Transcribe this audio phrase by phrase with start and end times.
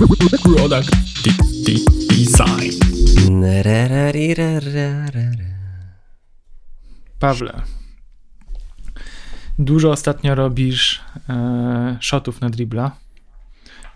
[0.00, 0.90] Product
[2.08, 2.72] Design.
[7.18, 7.62] Pawle,
[9.58, 12.96] dużo ostatnio robisz e, shotów na dribla.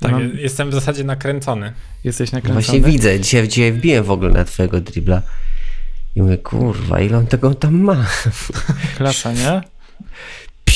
[0.00, 1.72] Tak, Mam- jestem w zasadzie nakręcony.
[2.05, 2.62] Jesteś nakręcony?
[2.62, 5.23] Właśnie widzę, dzisiaj, dzisiaj wbiłem w ogóle na twojego dribla
[6.16, 8.07] i mówię, kurwa, ile on tego tam ma?
[8.96, 9.62] Klasa, nie?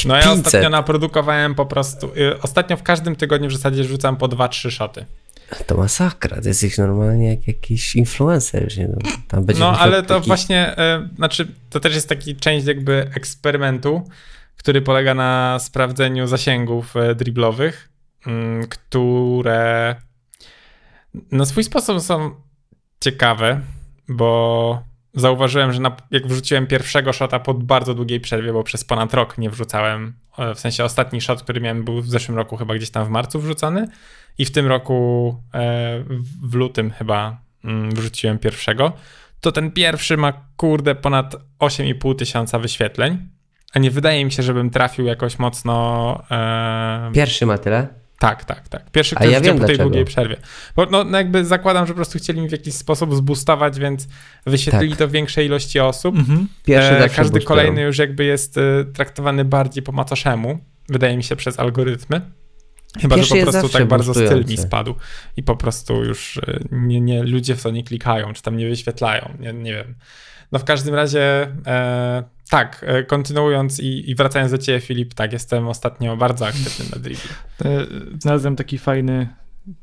[0.06, 0.46] No ja 500.
[0.46, 5.06] ostatnio naprodukowałem po prostu, y, ostatnio w każdym tygodniu w zasadzie rzucam po 2-3 szoty.
[5.66, 8.88] To masakra, ty jesteś normalnie jak jakiś influencer, już nie?
[8.88, 8.98] No,
[9.28, 13.10] tam będzie No ale to taki- właśnie, y, znaczy to też jest taki część jakby
[13.14, 14.08] eksperymentu,
[14.56, 17.88] który polega na sprawdzeniu zasięgów y, driblowych,
[18.26, 19.96] mm, które
[21.32, 22.34] na swój sposób są
[23.00, 23.60] ciekawe,
[24.08, 24.82] bo
[25.14, 29.38] zauważyłem, że na, jak wrzuciłem pierwszego shota po bardzo długiej przerwie, bo przez ponad rok
[29.38, 32.90] nie wrzucałem, e, w sensie ostatni shot, który miałem był w zeszłym roku chyba gdzieś
[32.90, 33.88] tam w marcu wrzucony
[34.38, 36.04] i w tym roku e,
[36.42, 38.92] w- lutym chyba mm, wrzuciłem pierwszego,
[39.40, 43.18] to ten pierwszy ma kurde ponad 8,5 tysiąca wyświetleń,
[43.74, 46.22] a nie wydaje mi się, żebym trafił jakoś mocno...
[46.30, 47.88] E, Pierwszy ma tyle?
[48.18, 48.90] tak, tak, tak.
[48.90, 49.82] Pierwszy, A który ja wiem po tej dlaczego.
[49.84, 50.36] długiej przerwie.
[50.76, 54.08] Bo no, no jakby zakładam, że po prostu chcieli mi w jakiś sposób zbustować, więc
[54.46, 54.98] wyświetlili Tak.
[54.98, 56.16] to większej ilości osób.
[56.16, 56.48] Mhm.
[56.64, 61.36] Pierwszy E, każdy kolejny już jakby jest e, traktowany bardziej po macoszemu, wydaje mi się,
[61.36, 62.20] przez algorytmy.
[63.00, 64.94] Chyba, Pierwszy że po prostu tak bardzo styl mi spadł
[65.36, 68.68] i po prostu już e, nie, nie, ludzie w to nie klikają, czy tam nie
[68.68, 69.94] wyświetlają, nie, nie wiem.
[70.52, 75.32] No w każdym razie e, tak, e, kontynuując i, i wracając do ciebie Filip, tak,
[75.32, 77.30] jestem ostatnio bardzo aktywny na dribble.
[78.18, 79.28] Znalazłem taki fajny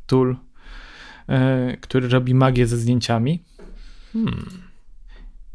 [0.06, 0.36] tool,
[1.30, 3.44] e, który robi magię ze zdjęciami
[4.16, 4.46] Hmm.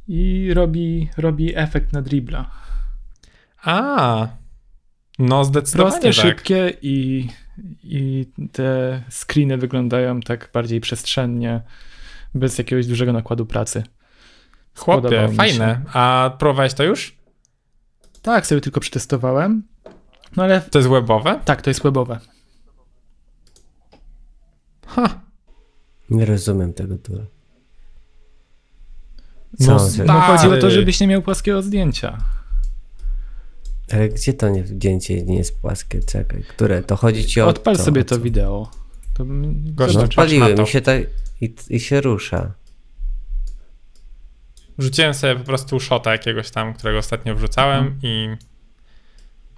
[0.09, 2.51] i robi, robi efekt na dribla.
[3.63, 4.29] A,
[5.21, 6.31] no zdecydowanie Proste, tak.
[6.31, 7.29] szybkie i,
[7.85, 11.63] i te screeny wyglądają tak bardziej przestrzennie,
[12.35, 13.83] bez jakiegoś dużego nakładu pracy.
[14.77, 15.81] Chłopie, fajne.
[15.93, 17.17] A próbowałeś to już?
[18.23, 19.63] Tak, sobie tylko przetestowałem.
[20.37, 21.41] No ale To jest webowe?
[21.45, 22.19] tak, to jest webowe.
[24.87, 25.21] Ha,
[26.11, 27.13] Nie rozumiem tego tu.
[29.61, 32.19] No No chodzi o to, żebyś nie miał płaskiego zdjęcia.
[33.93, 36.03] Ale gdzie to nie, zdjęcie nie jest płaskie?
[36.03, 36.83] Czekaj, które?
[36.83, 38.21] To chodzi ci o Odpal to, sobie to co?
[38.21, 38.71] wideo.
[39.15, 40.63] To Gość, No odpaliłem to.
[40.63, 41.01] i się, tak,
[41.41, 42.53] i, i się rusza.
[44.79, 48.01] Rzuciłem sobie po prostu shota jakiegoś tam, którego ostatnio wrzucałem Mhm.
[48.03, 48.29] i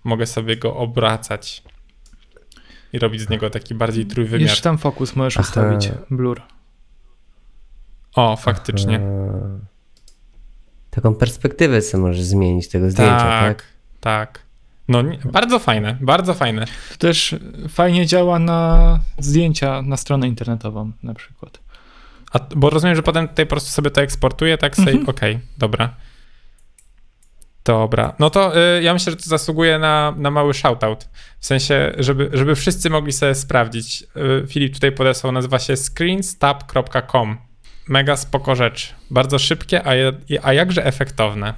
[0.04, 1.62] mogę sobie go obracać
[2.92, 4.40] i robić z niego taki bardziej trójwymiar.
[4.48, 5.48] Jeszcze tam fokus możesz Aha.
[5.48, 5.90] ustawić.
[6.10, 6.42] Blur.
[8.14, 9.00] O, faktycznie.
[9.00, 13.58] A, taką perspektywę sobie możesz zmienić tego zdjęcia, tak?
[13.58, 13.64] tak,
[14.02, 14.42] tak.
[14.88, 16.64] No, nie, bardzo fajne, bardzo fajne.
[16.90, 17.34] To też
[17.68, 21.58] fajnie działa na zdjęcia na stronę internetową na przykład.
[22.32, 25.08] A, bo rozumiem, że potem tutaj po prostu sobie to eksportuję, tak sobie, Mhm.
[25.08, 25.94] okej, dobra.
[27.64, 31.08] Dobra, no to y, ja myślę, że to zasługuje na, na mały shoutout.
[31.38, 34.04] W sensie, żeby, żeby wszyscy mogli sobie sprawdzić.
[34.42, 37.38] Y, Filip tutaj podesłał, nazywa się screenstab.com.
[37.88, 38.94] Mega spoko rzecz.
[39.10, 41.54] Bardzo szybkie, a, je, a jakże efektowne.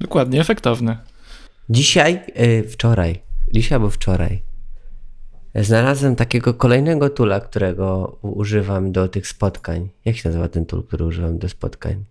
[0.00, 0.96] Dokładnie, efektowny.
[1.70, 4.42] Dzisiaj, y, wczoraj, dzisiaj albo wczoraj,
[5.54, 9.88] znalazłem takiego kolejnego tula, którego używam do tych spotkań.
[10.04, 12.04] Jak się nazywa ten tool, który używam do spotkań?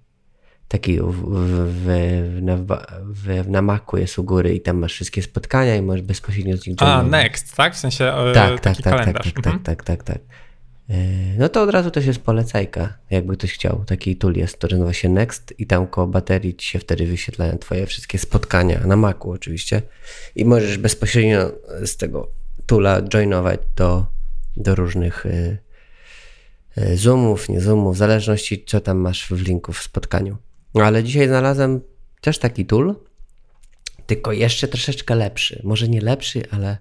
[0.67, 2.57] Taki w, w, w, na,
[3.05, 6.67] w, na Macu jest u góry i tam masz wszystkie spotkania i możesz bezpośrednio z
[6.67, 7.03] nich A.
[7.03, 7.73] Next, tak?
[7.75, 9.33] W sensie y, Tak, tak, tak, tak, kalendarz.
[9.33, 9.59] tak, Mhm.
[9.63, 10.21] tak, tak, tak, tak.
[10.91, 13.83] E, No to od razu też jest polecajka, jakby ktoś chciał.
[13.87, 17.57] Taki tool jest, który nazywa się Next i tam koło baterii ci się wtedy wyświetlają
[17.57, 19.81] twoje wszystkie spotkania, na Macu oczywiście.
[20.35, 21.51] I możesz bezpośrednio
[21.85, 22.31] z tego
[22.65, 24.05] toola joinować do,
[24.57, 25.57] do różnych y,
[26.77, 30.37] y, zoomów, nie zoomów, w zależności co tam masz w linku w spotkaniu.
[30.75, 31.81] No ale dzisiaj znalazłem
[32.21, 32.95] też taki tool,
[34.07, 35.61] tylko jeszcze troszeczkę lepszy.
[35.63, 36.77] Może nie lepszy, ale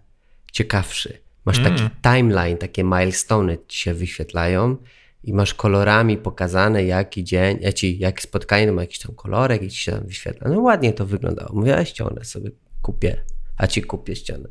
[0.53, 1.19] ciekawszy.
[1.45, 4.77] Masz taki timeline, takie milestone ci się wyświetlają
[5.25, 9.71] i masz kolorami pokazane jaki dzień, ja ci, jak spotkanie ma jakiś tam kolorek i
[9.71, 10.51] ci się tam wyświetla.
[10.51, 11.55] No ładnie to wyglądało.
[11.55, 12.51] Mówię, a ściągnę sobie,
[12.83, 13.25] kupię,
[13.57, 14.49] a ci kupię ścianę.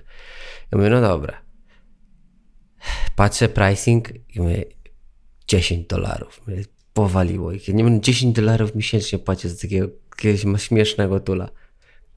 [0.71, 1.41] Ja mówię, no dobra.
[3.15, 4.65] Patrzę pricing i mówię,
[5.47, 6.41] 10 dolarów.
[6.93, 7.67] Powaliło ich.
[7.67, 11.49] Ja nie będę 10 dolarów miesięcznie płacić za takiego jakiegoś śmiesznego tula.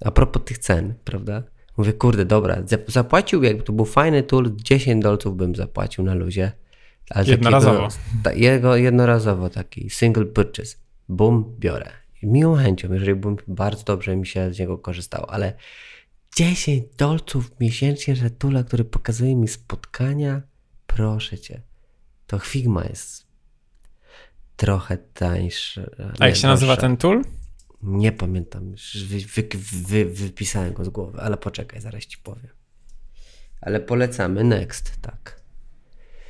[0.05, 1.43] A propos tych cen, prawda?
[1.77, 6.15] Mówię, kurde, dobra, zap- zapłacił, jakby to był fajny tool, 10 dolców bym zapłacił na
[6.15, 6.53] luzie.
[7.11, 7.89] Ale Jednorazowo.
[7.89, 10.77] Takiego, ta, jego, jednorazowo taki single purchase.
[11.09, 11.91] Bum, biorę.
[12.23, 15.53] Miłą chęcią, jeżeli bym bardzo dobrze mi się z niego korzystało, ale
[16.37, 20.43] 10 dolców miesięcznie za tula, który pokazuje mi spotkania,
[20.87, 21.63] proszę cię.
[22.27, 23.27] to Figma jest
[24.57, 25.91] trochę tańszy.
[26.19, 27.23] A jak się nazywa ten tool?
[27.83, 29.49] Nie pamiętam, już wy, wy,
[29.83, 32.51] wy, wypisałem go z głowy, ale poczekaj, zaraz ci powiem.
[33.61, 35.43] Ale polecamy Next, tak.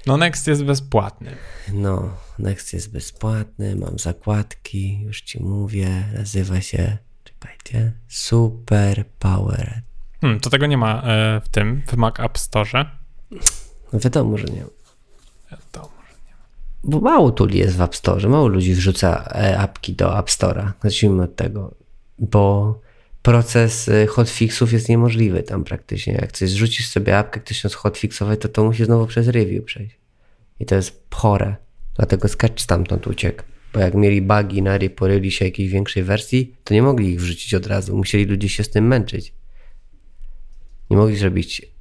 [0.07, 1.37] No Next jest bezpłatny.
[1.73, 9.83] No, Next jest bezpłatny, mam zakładki, już ci mówię, nazywa się, czekajcie, Super Power.
[10.21, 12.85] Hmm, to tego nie ma e, w tym, w Mac App Store.
[13.93, 14.65] No wiadomo, że nie.
[15.51, 16.02] Wiadomo.
[16.85, 20.73] Bo mało tuli jest w App Store, mało ludzi wrzuca e, apki do App Store'a.
[20.83, 21.75] Zacznijmy od tego,
[22.19, 22.81] bo
[23.23, 26.13] proces e, hotfixów jest niemożliwy tam praktycznie.
[26.13, 29.99] Jak coś zrzucisz sobie apkę, ktoś ją hotfixować, to to musi znowu przez review przejść.
[30.61, 31.57] I to jest chore.
[31.97, 33.43] Dlatego Sketch stamtąd uciekł.
[33.73, 37.55] Bo jak mieli bugi na poryli się jakiejś większej wersji, to nie mogli ich wrzucić
[37.55, 37.97] od razu.
[37.97, 39.35] Musieli ludzie się z tym męczyć.
[40.91, 41.72] Nie mogli zrobić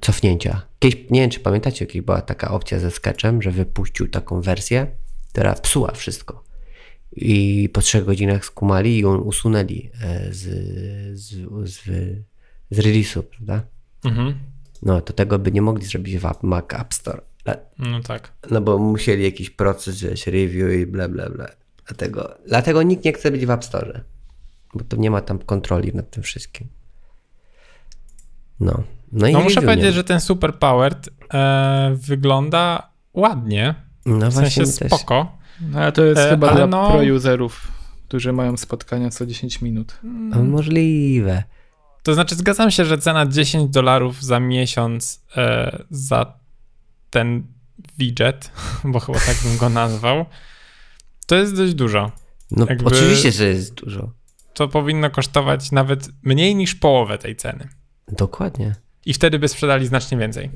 [0.00, 0.62] cofnięcia.
[0.78, 4.86] Kiedyś, nie wiem, czy pamiętacie, jakaś była taka opcja ze Sketchem, że wypuścił taką wersję,
[5.32, 6.44] która psuła wszystko.
[7.16, 10.40] I po trzech godzinach skumali i ją usunęli e, z,
[11.18, 11.24] z,
[11.70, 11.80] z,
[12.70, 13.62] z release'u, prawda?
[14.04, 14.34] Mhm.
[14.82, 17.20] No, to tego by nie mogli zrobić w App- Mac App Store.
[17.46, 18.32] Le- No tak.
[18.50, 21.46] No bo musieli jakiś proces, wiesz, review i bla bla bla.
[21.86, 24.00] Dlatego, dlatego nikt nie chce być w App Store.
[24.74, 26.68] Bo to nie ma tam kontroli nad tym wszystkim.
[28.60, 28.82] No.
[29.14, 33.74] No, i No muszę powiedzieć, że ten Super Powered e, wygląda ładnie.
[34.06, 35.38] No W sensie spoko.
[35.60, 37.72] No, ale to jest E, chyba dla no- pro-userów,
[38.08, 39.98] którzy mają spotkania co 10 minut.
[40.02, 41.42] No, możliwe.
[42.02, 46.38] To znaczy, zgadzam się, że cena 10 dolarów za miesiąc e, za
[47.10, 47.42] ten
[47.98, 48.50] widget,
[48.84, 50.24] bo chyba tak bym go nazwał,
[51.26, 52.10] to jest dość dużo.
[52.50, 54.10] No Jakby- oczywiście, że jest dużo.
[54.54, 57.68] To powinno kosztować nawet mniej niż połowę tej ceny.
[58.08, 58.74] Dokładnie.
[59.06, 60.50] I wtedy by sprzedali znacznie więcej.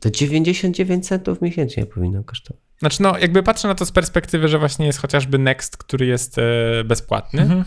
[0.00, 2.62] To 99 centów miesięcznie powinno kosztować.
[2.78, 6.38] Znaczy, no, jakby patrzę na to z perspektywy, że właśnie jest chociażby Next, który jest
[6.38, 6.42] e,
[6.84, 7.64] bezpłatny Mhm.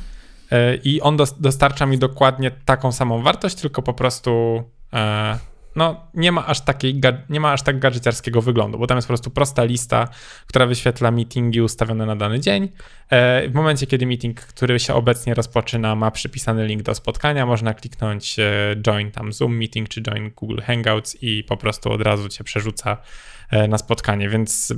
[0.51, 4.63] e, i on dos- dostarcza mi dokładnie taką samą wartość, tylko po prostu
[4.93, 5.37] e,
[5.75, 9.11] no, nie ma aż takiej, nie ma aż tak gadżeciarskiego wyglądu, bo tam jest po
[9.11, 10.07] prostu prosta lista,
[10.47, 12.69] która wyświetla meetingi ustawione na dany dzień.
[13.09, 17.73] E, w momencie, kiedy meeting, który się obecnie rozpoczyna, ma przypisany link do spotkania, można
[17.73, 22.29] kliknąć e, join tam Zoom meeting czy join Google Hangouts i po prostu od razu
[22.29, 22.97] cię przerzuca
[23.49, 24.73] e, na spotkanie, więc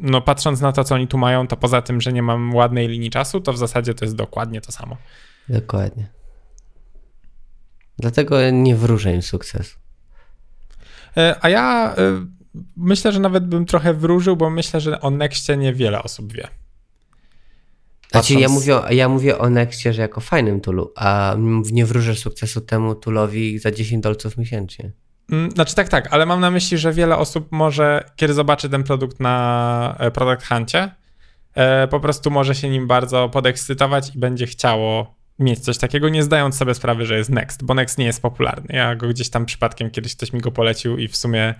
[0.00, 2.88] no patrząc na to, co oni tu mają, to poza tym, że nie mam ładnej
[2.88, 4.96] linii czasu, to w zasadzie to jest dokładnie to samo.
[5.48, 6.08] Dokładnie.
[7.98, 9.87] Dlatego nie wróżę im sukcesu.
[11.18, 12.26] E, A ja e,
[12.76, 16.48] myślę, że nawet bym trochę wróżył, bo myślę, że o Nexcie niewiele osób wie.
[18.10, 21.36] Znaczy, ja mówię, o- ja mówię o Nexcie, że jako fajnym toolu, a
[21.72, 24.90] nie wróżę sukcesu temu toolowi za 10 dolców miesięcznie.
[25.32, 28.84] Mm, Znaczy tak, tak, ale mam na myśli, że wiele osób może, kiedy zobaczy ten
[28.84, 30.90] produkt na e, Product Huncie,
[31.90, 36.56] po prostu może się nim bardzo podekscytować i będzie chciało mieć coś takiego, nie zdając
[36.56, 38.66] sobie sprawy, że jest Next, bo Next nie jest popularny.
[38.68, 41.54] Ja go gdzieś tam przypadkiem kiedyś ktoś mi go polecił i w sumie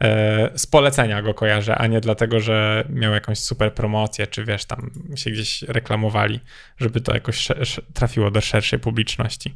[0.00, 4.64] e, z polecenia go kojarzę, a nie dlatego, że miał jakąś super promocję, czy wiesz,
[4.64, 6.40] tam się gdzieś reklamowali,
[6.78, 7.48] żeby to jakoś
[7.94, 9.54] trafiło do szerszej publiczności.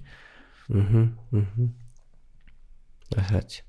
[0.71, 1.73] Mhm, mhm.
[3.33, 3.63] Rację.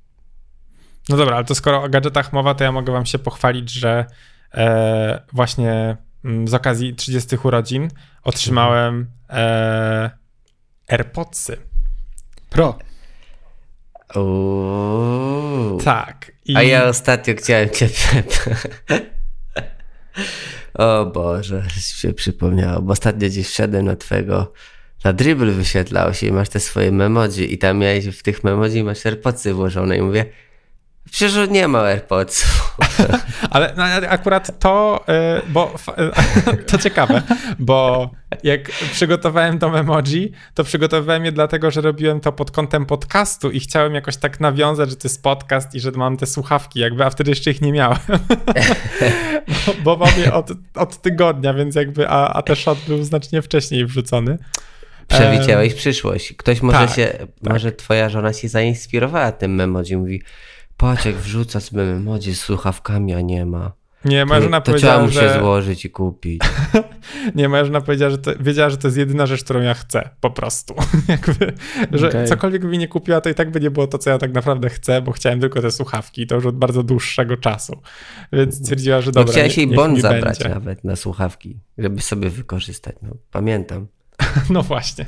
[1.10, 4.06] No dobra, ale to skoro o gadżetach mowa, to ja mogę wam się pochwalić, że
[4.54, 5.98] e, właśnie
[6.46, 7.90] z okazji 30 urodzin
[8.24, 10.10] otrzymałem e,
[10.88, 11.58] AirPodsy.
[12.50, 12.80] Pro.
[14.16, 15.82] Uuu.
[15.84, 16.32] Tak.
[16.46, 17.90] I A ja ostatnio chciałem cię
[20.74, 24.54] O Boże, się przypomniało, bo ostatnio gdzieś wszedłem na twojego,
[25.04, 28.84] na dribble wyświetlał się i masz te swoje memoji i tam miałeś w tych memoji
[28.84, 30.26] masz AirPodsy włożone i mówię,
[31.12, 32.78] przecież nie ma AirPodsów.
[33.52, 35.76] Ale no, akurat to, e, bo
[36.72, 37.22] to ciekawe,
[37.60, 38.10] bo
[38.44, 43.60] jak przygotowałem to emoji, to przygotowywałem je dlatego, że robiłem to pod kątem podcastu i
[43.60, 47.10] chciałem jakoś tak nawiązać, że to jest podcast i że mam te słuchawki jakby, a
[47.10, 48.00] wtedy jeszcze ich nie miałem.
[49.66, 53.42] bo, bo mam je od, od tygodnia, więc jakby, a, a ten shot był znacznie
[53.42, 54.38] wcześniej wrzucony.
[55.08, 56.34] Przewidziałeś przyszłość.
[56.34, 60.22] Ktoś może tak, się, może twoja żona się zainspirowała tym memoji, mówi,
[60.78, 63.72] patrz jak wrzuca sobie memoji z słuchawkami, a nie ma.
[64.06, 65.40] Nie, moja żona to, to powiedziała, mu się że...
[65.40, 66.42] złożyć i kupić.
[67.36, 70.10] Nie, moja żona powiedziała, że to, wiedziała, że to jest jedyna rzecz, którą ja chcę,
[70.22, 70.76] po prostu.
[71.08, 71.54] Jakby,
[71.92, 72.28] że Okej.
[72.28, 74.34] cokolwiek by mi nie kupiła, to i tak by nie było to, co ja tak
[74.34, 77.82] naprawdę chcę, bo chciałem tylko te słuchawki i to już od bardzo dłuższego czasu.
[78.34, 80.56] Więc stwierdziła, że No dobra, chciałeś nie, jej bon zabrać będzie.
[80.56, 82.96] nawet na słuchawki, żeby sobie wykorzystać.
[83.02, 83.88] No, pamiętam.
[84.50, 85.06] No właśnie.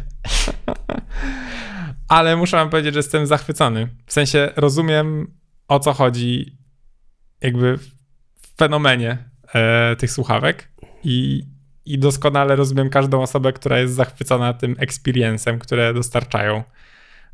[2.07, 3.87] Ale muszę wam powiedzieć, że jestem zachwycony.
[4.05, 5.38] W sensie rozumiem,
[5.69, 6.57] o co chodzi
[7.41, 7.87] jakby w
[8.57, 9.17] fenomenie
[9.53, 10.67] e, tych słuchawek
[11.03, 11.43] i,
[11.85, 16.63] i doskonale rozumiem każdą osobę, która jest zachwycona tym experience'em, które dostarczają.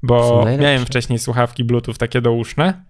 [0.03, 2.83] Bo miałem wcześniej słuchawki Bluetooth takie douszne,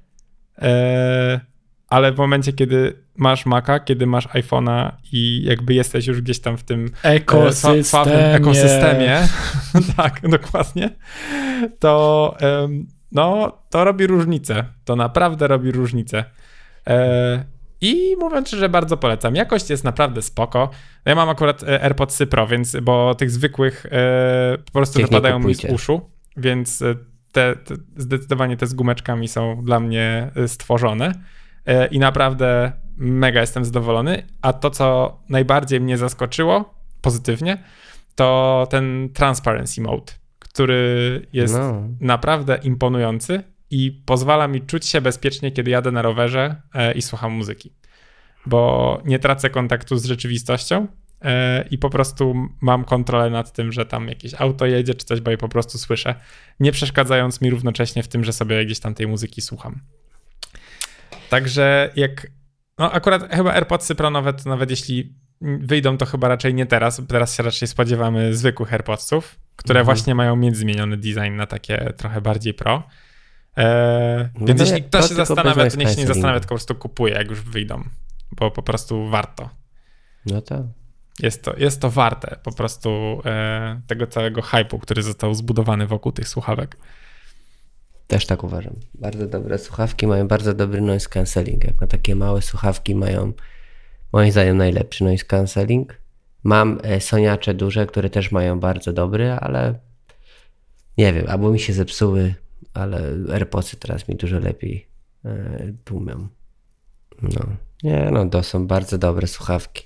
[0.62, 1.40] e,
[1.88, 6.58] ale w momencie, kiedy masz Maca, kiedy masz iPhone'a i jakby jesteś już gdzieś tam
[6.58, 9.18] w tym e, sła- sławnym Ekosystemie.
[9.18, 9.28] ekosystemie,
[9.98, 10.90] tak, dokładnie,
[11.80, 14.66] to em, no, to robi różnicę.
[14.86, 16.26] To naprawdę robi różnicę.
[16.88, 17.46] E,
[17.82, 19.36] I mówiąc szczerze, bardzo polecam.
[19.36, 20.70] Jakość jest naprawdę spoko.
[21.06, 25.40] Ja mam akurat e, AirPodsy Pro, więc, bo tych zwykłych e, po prostu Tych wypadają
[25.40, 26.02] mi z uszu,
[26.38, 26.84] więc
[27.32, 31.12] te, te, zdecydowanie te z gumeczkami są dla mnie stworzone.
[31.92, 34.24] I naprawdę mega jestem zadowolony.
[34.42, 37.64] A to, co najbardziej mnie zaskoczyło pozytywnie,
[38.16, 40.14] to ten transparency mode,
[40.56, 41.90] który jest No.
[42.00, 47.32] naprawdę imponujący i pozwala mi czuć się bezpiecznie, kiedy jadę na rowerze e, i słucham
[47.32, 47.74] muzyki.
[48.46, 50.88] Bo nie tracę kontaktu z rzeczywistością
[51.22, 55.22] e, i po prostu mam kontrolę nad tym, że tam jakieś auto jedzie czy coś,
[55.22, 56.16] bo je po prostu słyszę,
[56.60, 59.82] nie przeszkadzając mi równocześnie w tym, że sobie gdzieś tam tej muzyki słucham.
[61.30, 62.28] Także jak.
[62.80, 67.02] No, akurat chyba AirPodsy Pro nowe, to nawet jeśli wyjdą, to chyba raczej nie teraz.
[67.08, 69.86] Teraz się raczej spodziewamy zwykłych AirPodsów, które Mhm.
[69.96, 72.84] właśnie mają mieć zmieniony design na takie trochę bardziej pro.
[73.56, 76.76] Eee, No więc jeśli ktoś się zastanawia, to niech się nie zastanawia, tylko po prostu
[76.76, 77.84] kupuje, jak już wyjdą.
[78.32, 79.50] Bo po prostu warto.
[80.26, 80.64] No to.
[81.20, 86.12] Jest to, jest to warte po prostu e, tego całego hypu, który został zbudowany wokół
[86.12, 86.78] tych słuchawek.
[88.08, 88.74] Też tak uważam.
[88.94, 91.64] Bardzo dobre słuchawki mają bardzo dobry noise cancelling.
[91.64, 93.34] Jak na takie małe słuchawki mają
[94.14, 96.02] moim zdaniem najlepszy noise cancelling.
[96.44, 99.80] Mam e, soniacze duże, które też mają bardzo dobry, ale
[100.98, 102.36] nie wiem, albo mi się zepsuły,
[102.74, 103.02] ale
[103.34, 104.88] AirPodsy teraz mi dużo lepiej
[105.26, 106.28] e, tłumią.
[107.22, 107.46] No.
[107.84, 109.84] Nie, no to są bardzo dobre słuchawki.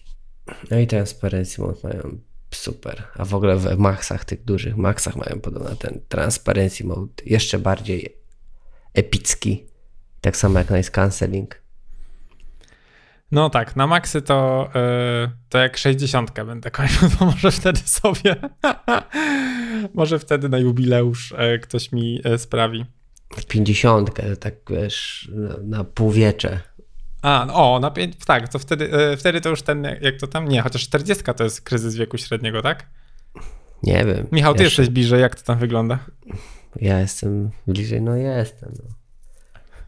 [0.71, 2.19] No i Transparency Mode mają
[2.51, 3.03] super.
[3.15, 8.17] A w ogóle w Maxach, tych dużych Maxach mają podobno ten Transparency Mode jeszcze bardziej
[8.93, 9.65] epicki.
[10.21, 11.61] Tak samo jak Noise Cancelling.
[13.31, 18.35] No tak, na maksy to, e, to jak 60 będę kończył, to może wtedy sobie,
[19.93, 22.85] może wtedy na jubileusz e, ktoś mi e, sprawi.
[23.37, 26.59] W 50, tak wiesz, na, na półwiecze.
[27.21, 27.91] A, no, o, na
[28.25, 31.43] tak, to wtedy, e, wtedy to już ten, jak to tam, nie, chociaż 40 to
[31.43, 32.85] jest kryzys wieku średniego, tak?
[33.83, 34.27] Nie wiem.
[34.31, 35.99] Michał, ty jeszcze, jesteś bliżej, jak to tam wygląda?
[36.75, 38.73] Ja jestem bliżej, no jestem.
[38.77, 38.89] No.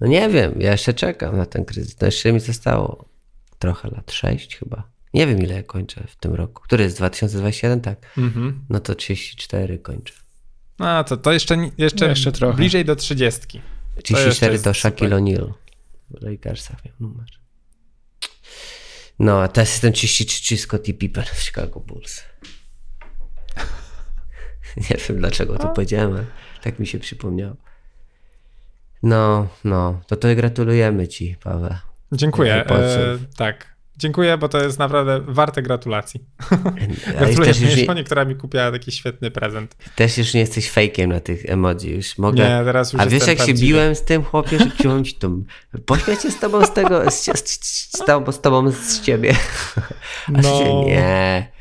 [0.01, 2.01] no nie wiem, ja jeszcze czekam na ten kryzys.
[2.01, 3.10] No jeszcze mi zostało
[3.61, 4.83] trochę lat, 6 chyba.
[5.13, 6.63] Nie wiem ile kończę w tym roku.
[6.63, 7.81] Który jest 2021?
[7.81, 8.17] Tak.
[8.17, 8.65] Mhm.
[8.69, 10.13] No to 34 kończę.
[10.79, 12.57] No to, to jeszcze, jeszcze, jeszcze trochę.
[12.57, 13.61] bliżej do 30.
[14.03, 15.15] 34 jest to Shaquille.
[15.15, 15.53] O'Neal.
[16.09, 17.25] W Lakersach miał numer.
[19.19, 22.23] No, a teraz jestem 33 Scottie Pippen w Chicago Bulls.
[24.89, 26.25] Nie wiem dlaczego to powiedziałem, ale
[26.61, 27.55] tak mi się przypomniało.
[29.03, 31.90] No, no, to to gratulujemy ci, Paweł.
[32.11, 33.71] Dziękuję, e, tak.
[33.97, 36.19] Dziękuję, bo to jest naprawdę warte gratulacji.
[37.17, 39.75] Gratuluję też już, mojej nie, żonie, która mi kupiła taki świetny prezent.
[39.95, 42.43] też już nie jesteś fejkiem na tych emoji, już mogę...
[42.43, 43.59] Nie, teraz już A wiesz jak się prawdziwy.
[43.67, 44.71] biłem z tym chłopie, że
[45.03, 45.29] ci to...
[45.85, 49.33] Pośmiać się z tobą z tego, z, z, z, z, tobą, z tobą z ciebie.
[50.27, 50.59] A No.
[50.59, 51.51] się, nie,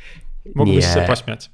[0.55, 0.93] Mógłbyś nie.
[0.93, 1.49] się pośmiać.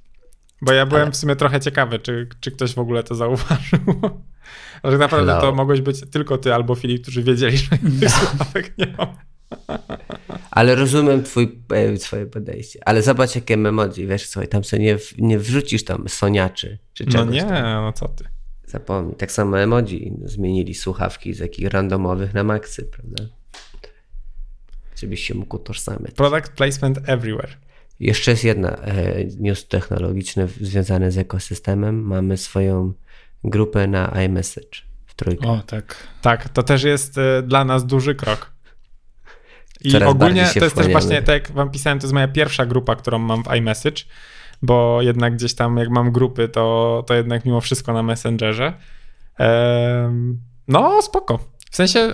[0.62, 3.80] Bo ja byłem w sumie trochę ciekawy, czy, czy ktoś w ogóle to zauważył.
[4.84, 5.42] Ale tak naprawdę Hello.
[5.42, 9.08] to mogłeś być tylko ty albo Filip, którzy wiedzieli, że tych słuchawek nie mam.
[10.52, 12.80] Ale rozumiem twój, e, twoje podejście.
[12.86, 17.12] Ale zobacz jakie emoji, wiesz, słuchaj, tam sobie nie, nie wrzucisz tam soniaczy, czy No
[17.12, 17.84] czegoś nie, tam.
[17.84, 18.24] no co ty.
[18.66, 19.16] Zapomnij.
[19.16, 23.24] Tak samo emoji zmienili słuchawki z jakich randomowych na maksy, prawda?
[24.96, 26.12] Żebyś się mógł utożsamiać.
[26.12, 27.58] Product placement everywhere.
[28.00, 32.02] Jeszcze jest jedna e, news technologiczny związany z ekosystemem.
[32.02, 32.94] Mamy swoją
[33.44, 35.48] grupę na iMessage w trójkę.
[35.48, 36.08] O, tak.
[36.22, 38.52] Tak, to też jest e, dla nas duży krok.
[39.82, 42.66] I Coraz ogólnie to jest też właśnie, tak jak wam pisałem, to jest moja pierwsza
[42.66, 44.04] grupa, którą mam w iMessage,
[44.62, 48.74] bo jednak gdzieś tam jak mam grupy, to, to jednak mimo wszystko na Messengerze.
[49.38, 51.40] Em, no, spoko.
[51.72, 52.14] W sensie y,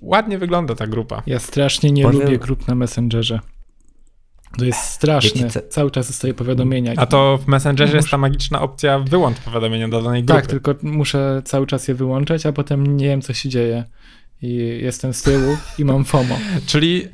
[0.00, 1.22] ładnie wygląda ta grupa.
[1.26, 3.40] Ja strasznie nie Powiem- lubię grup na Messengerze.
[4.58, 5.44] To jest straszne.
[5.44, 6.92] Wiecie Cały czas dostaję powiadomienia.
[6.96, 10.42] A to w Messengerze jest ta magiczna opcja wyłącz powiadomienia do danej grupy.
[10.42, 13.84] Tak, tylko muszę cały czas je wyłączać, a potem nie wiem, co się dzieje.
[14.42, 16.38] I jestem z tyłu i mam FOMO.
[16.66, 17.08] Czyli,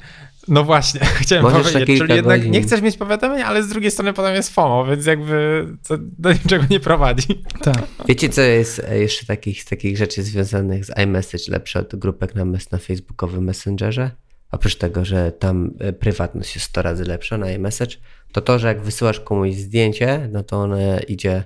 [0.49, 2.53] no właśnie, chciałem Możesz powiedzieć, czyli jednak godzin.
[2.53, 6.33] nie chcesz mieć powiadomienia, ale z drugiej strony potem jest FOMO, więc jakby to do
[6.33, 7.43] niczego nie prowadzi.
[7.63, 7.83] Tak.
[8.09, 12.35] Wiecie, co jest e, jeszcze takich, z takich rzeczy związanych z iMessage lepsze od grupek
[12.35, 14.11] na, na facebookowym Messengerze?
[14.51, 17.97] Oprócz tego, że tam e, prywatność jest 100 razy lepsza na iMessage,
[18.33, 21.45] to to, że jak wysyłasz komuś zdjęcie, no to one idzie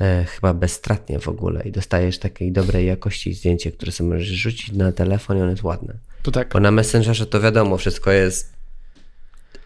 [0.00, 4.72] e, chyba bezstratnie w ogóle i dostajesz takiej dobrej jakości zdjęcie, które sobie możesz rzucić
[4.72, 5.94] na telefon i ono jest ładne.
[6.22, 8.54] To tak, Bo na Messengerze to wiadomo, wszystko jest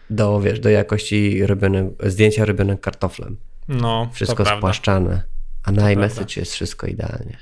[0.09, 3.37] do, wiesz, do jakości robione, zdjęcia robione kartoflem.
[3.67, 4.57] No, Wszystko prawda.
[4.57, 5.21] spłaszczane.
[5.63, 7.37] A na iMessage jest wszystko idealnie.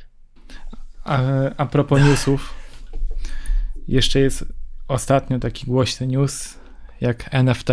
[1.03, 1.19] a,
[1.57, 2.53] a propos newsów,
[3.87, 4.45] jeszcze jest
[4.87, 6.57] ostatnio taki głośny news
[7.01, 7.69] jak NFT.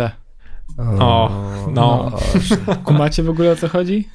[0.99, 1.31] O,
[1.73, 2.11] no.
[2.85, 4.09] Kumacie w ogóle o co chodzi?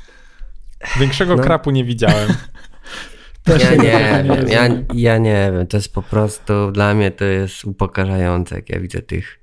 [1.00, 1.42] Większego No.
[1.42, 2.28] krapu nie widziałem.
[3.45, 7.11] Też Ja nie trochę wiem, ja, ja nie wiem, to jest po prostu, dla mnie
[7.11, 9.40] to jest upokarzające, jak ja widzę tych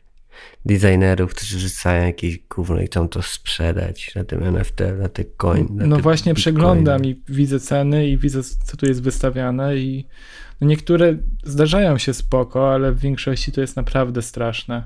[0.65, 5.67] designerów, którzy rzucają jakieś gówno i chcą to sprzedać na tym NFT, na te coin.
[5.71, 6.35] na No te właśnie bitcoiny.
[6.55, 10.07] przeglądam i widzę ceny i widzę co tu jest wystawiane i
[10.61, 14.83] no niektóre zdarzają się spoko, ale w większości to jest naprawdę straszne.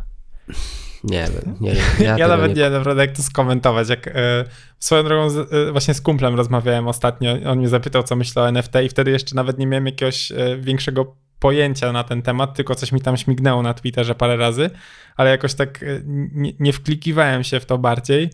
[1.04, 1.84] Nie wiem, nie wiem.
[2.00, 2.56] Ja, Ja, nawet nie...
[2.56, 3.90] nie wiem naprawdę jak to skomentować.
[3.90, 4.46] Jak, e,
[4.80, 8.48] swoją drogą z, e, właśnie z kumplem rozmawiałem ostatnio, on mnie zapytał co myślę o
[8.48, 12.76] NFT i wtedy jeszcze nawet nie miałem jakiegoś e, większego pojęcia na ten temat, tylko
[12.76, 14.70] coś mi tam śmignęło na Twitterze parę razy,
[15.16, 18.30] ale jakoś tak nie, nie wklikiwałem się w to bardziej.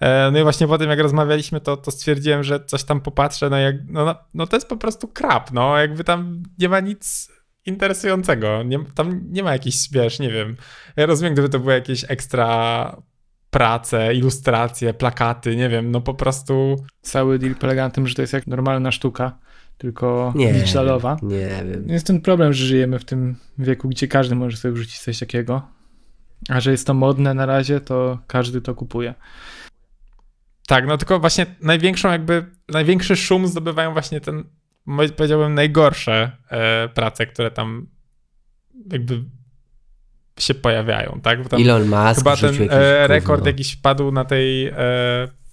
[0.00, 3.50] E, No i właśnie po tym, jak rozmawialiśmy, to, to stwierdziłem, że coś tam popatrzę,
[3.50, 6.80] no jak, no, no, no to jest po prostu krap, no jakby tam nie ma
[6.80, 7.32] nic
[7.66, 10.56] interesującego, nie, tam nie ma jakichś, wiesz, nie wiem,
[10.96, 12.96] ja rozumiem, gdyby to były jakieś ekstra
[13.50, 18.22] prace, ilustracje, plakaty, nie wiem, no po prostu Cały deal polega na tym, że to
[18.22, 19.38] jest jak normalna sztuka,
[19.78, 21.16] tylko Nie, digitalowa.
[21.22, 21.84] nie wiem.
[21.88, 25.62] Jest ten problem, że żyjemy w tym wieku, gdzie każdy może sobie wrzucić coś takiego.
[26.48, 29.14] A że jest to modne na razie, to każdy to kupuje.
[30.70, 34.44] Tak, no tylko właśnie największą jakby, największy szum zdobywają właśnie ten,
[35.16, 37.86] powiedziałbym, najgorsze e, prace, które tam
[38.92, 39.24] jakby
[40.38, 41.48] się pojawiają, tak?
[41.48, 43.50] Tam Elon Musk chyba ten jakieś e, rekord gówno.
[43.50, 44.74] jakiś wpadł na tej e,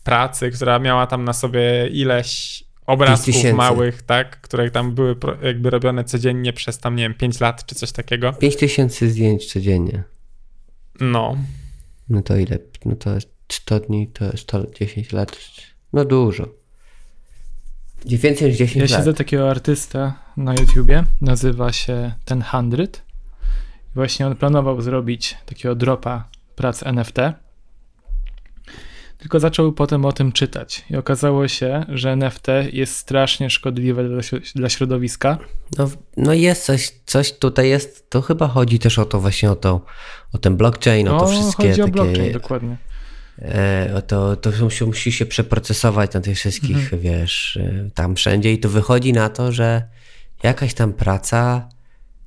[0.04, 3.54] pracy, która miała tam na sobie ileś obrazków tysięcy.
[3.54, 4.42] małych, tak?
[4.42, 7.92] Które tam były pro, jakby robione codziennie przez tam, nie wiem, 5 lat czy coś
[7.92, 8.34] takiego.
[8.34, 10.04] 5000 zdjęć codziennie.
[11.00, 11.38] No,
[12.10, 12.60] No to ile?
[12.86, 13.10] No to
[13.50, 15.38] 100 dni, to 110 lat.
[15.94, 16.48] No dużo.
[18.06, 18.90] Więcej niż 10 Ja lat.
[18.90, 23.02] śledzę takiego artystę na YouTubie, nazywa się Ten Hundred.
[23.92, 27.16] I Właśnie on planował zrobić takiego dropa prac NFT.
[29.18, 34.22] Tylko zaczął potem o tym czytać i okazało się, że NFT jest strasznie szkodliwe dla,
[34.22, 35.38] śro- dla środowiska.
[35.78, 39.56] No, no jest coś, coś tutaj jest, to chyba chodzi też o to właśnie o
[39.56, 39.82] to,
[40.34, 42.78] o ten blockchain, o to wszystkie chodzi o takie, blockchain, dokładnie.
[43.40, 44.52] E, to, to
[44.86, 47.02] musi, się przeprocesować na tych wszystkich, Mhm.
[47.02, 49.84] wiesz, e, tam wszędzie i to wychodzi na to, że
[50.44, 51.70] jakaś tam praca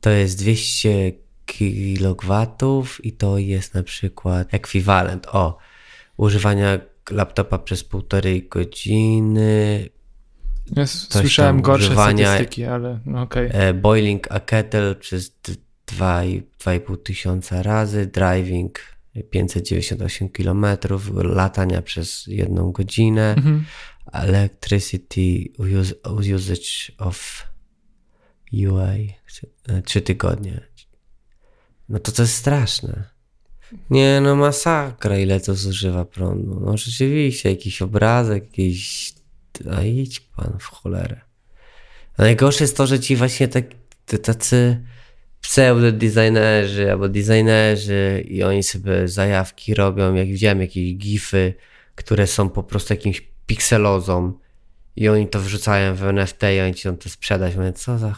[0.00, 1.12] to jest 200
[1.46, 5.58] kilowatów i to jest na przykład ekwiwalent, o,
[6.16, 6.78] używania
[7.10, 9.88] laptopa przez półtorej godziny,
[10.76, 13.50] Ja słyszałem gorsze używania- statystyki, ale no okej.
[13.52, 15.52] E, boiling a kettle przez d-
[15.86, 18.78] dwa i- 2,5 tysiąca razy, driving
[19.30, 20.66] 598 km,
[21.14, 23.64] latania przez jedną godzinę, Mhm.
[24.12, 25.94] electricity use,
[26.34, 27.46] usage of
[28.52, 28.92] UA
[29.84, 30.60] 3 tygodnie.
[31.88, 33.04] No to to jest straszne.
[33.90, 36.60] Nie no masakra ile to zużywa prądu.
[36.60, 39.14] No rzeczywiście jakiś obrazek, jakiś...
[39.76, 41.20] A idź pan w cholerę.
[42.16, 43.64] A najgorsze jest to, że ci właśnie tak,
[44.22, 44.84] tacy
[45.40, 51.54] pseudo-designerzy albo designerzy i oni sobie zajawki robią, jak widziałem jakieś gify,
[51.94, 54.32] które są po prostu jakimś pikselozą
[54.96, 57.56] i oni to wrzucają w NFT i oni chcą to sprzedać.
[57.56, 58.14] Mówię, co za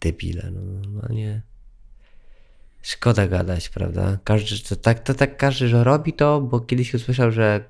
[0.00, 1.42] debile, no, no nie.
[2.82, 4.18] Szkoda gadać, prawda?
[4.24, 7.64] Każdy, to tak, to tak każdy, że robi to, bo kiedyś usłyszał, że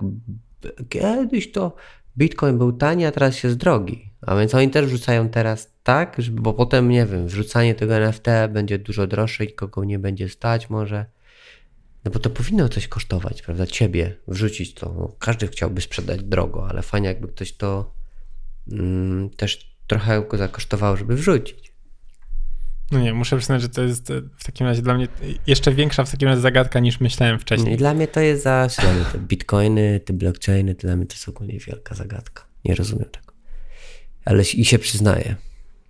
[0.88, 1.76] kiedyś to
[2.18, 4.10] Bitcoin był tani, a teraz jest drogi.
[4.26, 8.78] A więc oni też wrzucają teraz tak, bo potem, nie wiem, wrzucanie tego NFT będzie
[8.78, 11.06] dużo droższe i kogo nie będzie stać może.
[12.04, 13.66] No bo to powinno coś kosztować, prawda?
[13.66, 14.94] Ciebie wrzucić to.
[14.98, 17.92] No, każdy chciałby sprzedać drogo, ale fajnie jakby ktoś to
[18.72, 21.72] mm, też trochę go zakosztowało, żeby wrzucić.
[22.92, 25.08] no nie, muszę przyznać, że to jest e, w takim razie dla mnie
[25.46, 27.76] jeszcze większa w takim razie zagadka niż myślałem I wcześniej.
[27.76, 28.68] dla mnie to jest za
[29.12, 32.44] te bitcoiny, te blockchainy, to dla mnie to jest ogólnie wielka zagadka.
[32.64, 33.25] Nie rozumiem tego.
[34.26, 35.34] Ale i się przyznaję.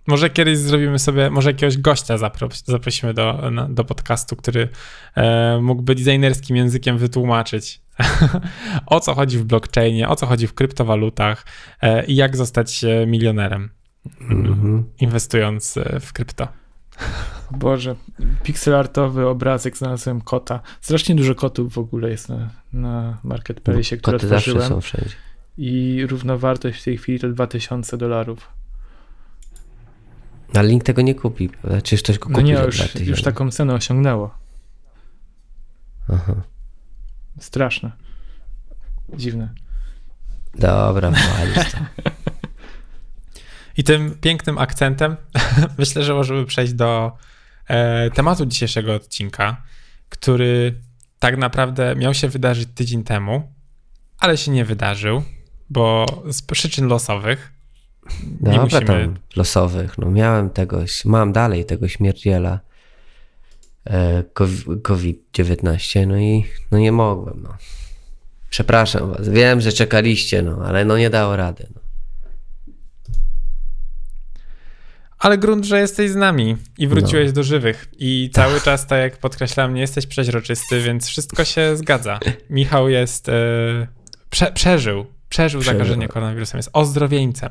[0.07, 4.69] Może kiedyś zrobimy sobie, może jakiegoś gościa zapro- zaprosimy do, na, do podcastu, który
[5.15, 7.81] e, mógłby designerskim językiem wytłumaczyć,
[8.85, 11.45] o co chodzi w blockchainie, o co chodzi w kryptowalutach
[11.81, 13.69] e, i jak zostać e, milionerem,
[14.21, 14.83] Mhm.
[14.99, 16.47] inwestując e, w krypto.
[17.51, 17.95] Boże,
[18.43, 20.59] pixelartowy obrazek znalazłem kota.
[20.81, 24.69] Strasznie dużo kotów w ogóle jest na, na marketplace, które Koty zawsze otworzyłem.
[24.69, 25.15] są wszędzie.
[25.57, 28.49] I równowartość w tej chwili to 2000 dolarów.
[30.53, 31.49] Ale link tego nie kupi?
[31.83, 33.09] Czyż ktoś go No kupi nie, za już, 2000?
[33.09, 34.37] już taką cenę osiągnęło.
[36.13, 36.35] Aha.
[37.39, 37.91] Straszne.
[39.13, 39.49] Dziwne.
[40.55, 41.11] Dobra,
[41.71, 41.77] to.
[43.77, 45.17] I tym pięknym akcentem
[45.77, 47.17] myślę, że możemy przejść do
[47.67, 49.61] e, tematu dzisiejszego odcinka,
[50.09, 50.81] który
[51.19, 53.53] tak naprawdę miał się wydarzyć tydzień temu,
[54.19, 55.23] ale się nie wydarzył,
[55.69, 57.51] bo z przyczyn losowych
[58.41, 58.85] nie Dobra, musimy.
[58.85, 59.97] tam losowych.
[59.97, 62.59] No miałem tegoś, mam dalej tego śmierdziela
[63.85, 67.57] e, kowi- COVID-19, no i no nie mogłem, no.
[68.49, 71.81] Przepraszam was, wiem, że czekaliście, no, ale no nie dało rady, no.
[75.19, 77.87] Ale grunt, że jesteś z nami i wróciłeś do żywych.
[77.97, 82.19] I cały czas, tak jak podkreślam, nie jesteś przeźroczysty, więc wszystko się zgadza.
[82.49, 83.29] Michał jest.
[83.29, 83.33] E,
[84.29, 85.05] prze, przeżył.
[85.29, 85.79] Przeżył Przeżył.
[85.79, 87.49] zakażenie koronawirusem, jest ozdrowieńcem.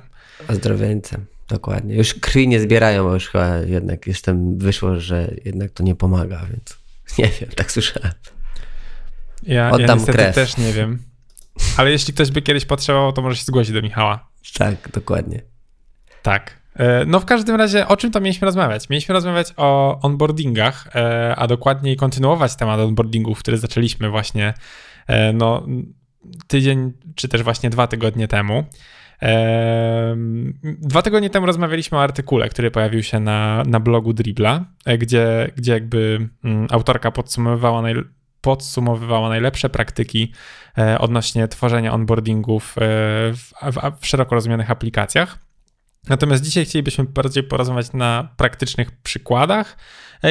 [0.49, 1.95] Ozdrowieńcem, dokładnie.
[1.95, 6.47] Już krwi nie zbierają, bo już chyba jednak jestem, wyszło, że jednak to nie pomaga,
[6.51, 6.79] więc
[7.19, 8.13] nie wiem, tak słyszałem.
[9.43, 10.35] Ja, ja Oddam niestety krew.
[10.35, 10.99] też nie wiem.
[11.77, 14.29] Ale jeśli ktoś by kiedyś potrzebował, to może się zgłosić do Michała.
[14.59, 15.43] Tak, dokładnie.
[16.23, 16.61] Tak.
[16.77, 18.89] E, No w każdym razie, o czym to mieliśmy rozmawiać?
[18.89, 24.55] Mieliśmy rozmawiać o onboardingach, e, a dokładniej kontynuować temat onboardingów, który zaczęliśmy właśnie
[25.07, 25.67] e, no,
[26.47, 28.65] tydzień, czy też właśnie dwa tygodnie temu.
[30.63, 35.51] Dwa tygodnie temu rozmawialiśmy o artykule, który pojawił się na, na blogu Dribla, e, gdzie,
[35.57, 38.05] gdzie jakby mm, autorka podsumowywała, najl-
[38.41, 40.33] podsumowywała najlepsze praktyki
[40.79, 42.81] e, odnośnie tworzenia onboardingów e,
[43.33, 45.39] w, w, w szeroko rozumianych aplikacjach.
[46.09, 49.77] Natomiast dzisiaj chcielibyśmy bardziej porozmawiać na praktycznych przykładach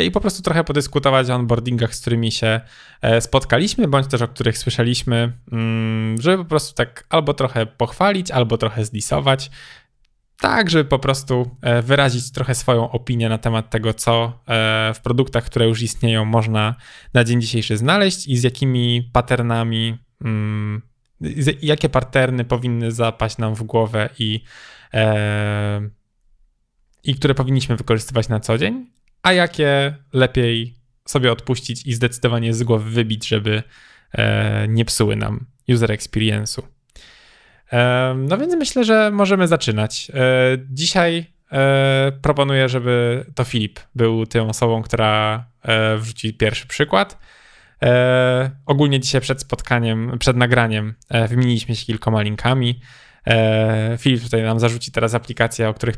[0.04, 2.62] i po prostu trochę podyskutować o onboardingach, z którymi się
[3.02, 8.32] e, spotkaliśmy, bądź też o których słyszeliśmy, mm, żeby po prostu tak albo trochę pochwalić,
[8.32, 9.52] albo trochę zdisować.
[10.40, 15.00] Tak, żeby po prostu e, wyrazić trochę swoją opinię na temat tego, co e, w
[15.00, 16.76] produktach, które już istnieją, można
[17.14, 20.82] na dzień dzisiejszy znaleźć i z jakimi patternami, mm,
[21.62, 24.44] jakie patterny powinny zapaść nam w głowę i
[24.94, 25.90] e,
[27.06, 28.95] i które powinniśmy wykorzystywać na co dzień,
[29.26, 30.76] a jakie lepiej
[31.08, 33.64] sobie odpuścić i zdecydowanie z głowy wybić, żeby
[34.14, 36.62] e, nie psuły nam user experience'u.
[37.72, 40.12] E, no więc myślę, że możemy zaczynać.
[40.14, 41.36] E, dzisiaj
[42.22, 45.46] proponuję, żeby to Filip był tą osobą, która
[45.98, 47.18] wrzuci pierwszy przykład.
[48.66, 50.94] Ogólnie dzisiaj przed spotkaniem, przed nagraniem
[51.30, 52.80] wymieniliśmy się kilkoma linkami.
[53.98, 55.98] Filip tutaj nam zarzuci teraz aplikacje, o których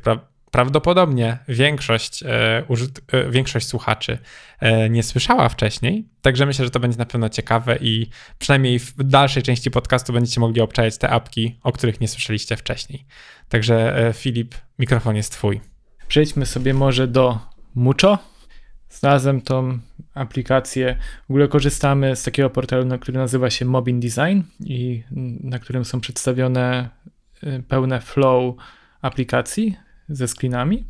[0.52, 2.64] prawdopodobnie większość, e,
[3.12, 4.18] e, większość słuchaczy
[4.60, 6.08] e, nie słyszała wcześniej.
[6.22, 10.40] Także myślę, że to będzie na pewno ciekawe i przynajmniej w dalszej części podcastu będziecie
[10.40, 13.06] mogli obczajać te apki, o których nie słyszeliście wcześniej.
[13.50, 15.62] Także Filip, mikrofon jest twój.
[16.08, 17.40] Przejdźmy sobie może do
[17.76, 18.18] Mucho.
[18.90, 19.80] Znalazłem tą
[20.14, 20.98] aplikację.
[21.28, 25.04] W ogóle korzystamy z takiego portalu, na który nazywa się Mobin Design i
[25.44, 26.90] na którym są przedstawione
[27.68, 28.56] pełne flow
[29.02, 30.88] aplikacji ze screenami.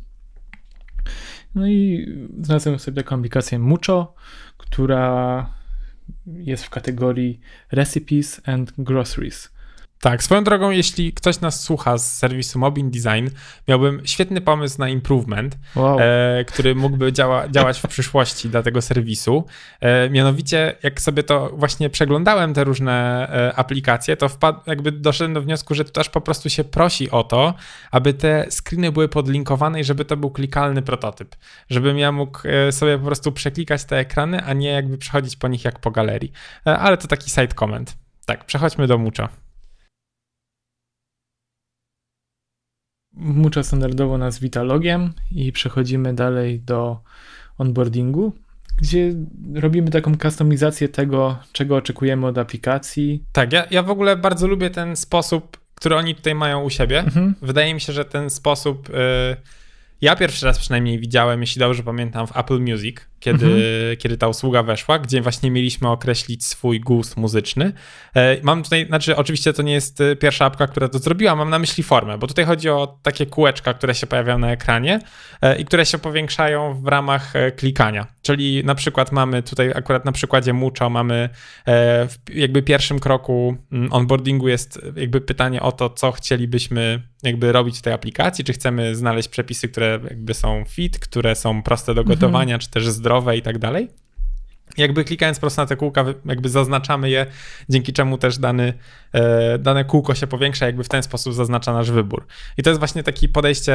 [1.54, 2.06] No i
[2.40, 4.14] znalazłem sobie taką aplikację Mucho,
[4.56, 5.46] która
[6.26, 7.40] jest w kategorii
[7.72, 9.57] Recipes and Groceries.
[10.00, 13.28] Tak, swoją drogą, jeśli ktoś nas słucha z serwisu Mobin Design,
[13.68, 15.98] miałbym świetny pomysł na improvement, Wow.
[16.00, 19.44] e, który mógłby działa, działać w przyszłości dla tego serwisu.
[19.80, 25.34] E, mianowicie, jak sobie to właśnie przeglądałem, te różne e, aplikacje, to wpad, jakby doszedłem
[25.34, 27.54] do wniosku, że to aż po prostu się prosi o to,
[27.90, 31.36] aby te screeny były podlinkowane i żeby to był klikalny prototyp.
[31.70, 35.48] Żebym ja mógł e, sobie po prostu przeklikać te ekrany, a nie jakby przechodzić po
[35.48, 36.32] nich jak po galerii.
[36.66, 37.96] E, ale to taki side comment.
[38.26, 39.28] Tak, przechodźmy do Mucho.
[43.18, 47.00] Mucho standardowo nas wita logiem i przechodzimy dalej do
[47.58, 48.32] onboardingu,
[48.76, 49.14] gdzie
[49.54, 53.24] robimy taką kustomizację tego, czego oczekujemy od aplikacji.
[53.32, 56.98] Tak, ja, ja w ogóle bardzo lubię ten sposób, który oni tutaj mają u siebie.
[56.98, 57.34] Mhm.
[57.42, 58.90] Wydaje mi się, że ten sposób.
[58.90, 58.92] y,
[60.00, 62.96] ja pierwszy raz przynajmniej widziałem, jeśli dobrze pamiętam, w Apple Music.
[63.20, 63.96] Kiedy, mhm.
[63.98, 67.72] kiedy ta usługa weszła, gdzie właśnie mieliśmy określić swój gust muzyczny.
[68.14, 71.50] E, mam tutaj, znaczy oczywiście to nie jest e, pierwsza apka, która to zrobiła, mam
[71.50, 75.00] na myśli formę, bo tutaj chodzi o takie kółeczka, które się pojawiają na ekranie
[75.42, 78.06] e, i które się powiększają w ramach klikania.
[78.22, 81.28] Czyli na przykład mamy tutaj akurat na przykładzie Mucho mamy
[82.08, 87.78] w jakby pierwszym kroku mm, onboardingu jest jakby pytanie o to, co chcielibyśmy jakby robić
[87.78, 92.00] w tej aplikacji, czy chcemy znaleźć przepisy, które jakby są fit, które są proste do
[92.00, 92.18] mhm.
[92.18, 92.60] gotowania, mhm.
[92.60, 93.88] czy też zdrowe i tak dalej.
[94.76, 97.26] Jakby klikając prosto na te kółka, jakby zaznaczamy je,
[97.68, 98.74] dzięki czemu też dany,
[99.12, 102.26] e, dane kółko się powiększa, jakby w ten sposób zaznacza nasz wybór.
[102.56, 103.74] I to jest właśnie takie podejście,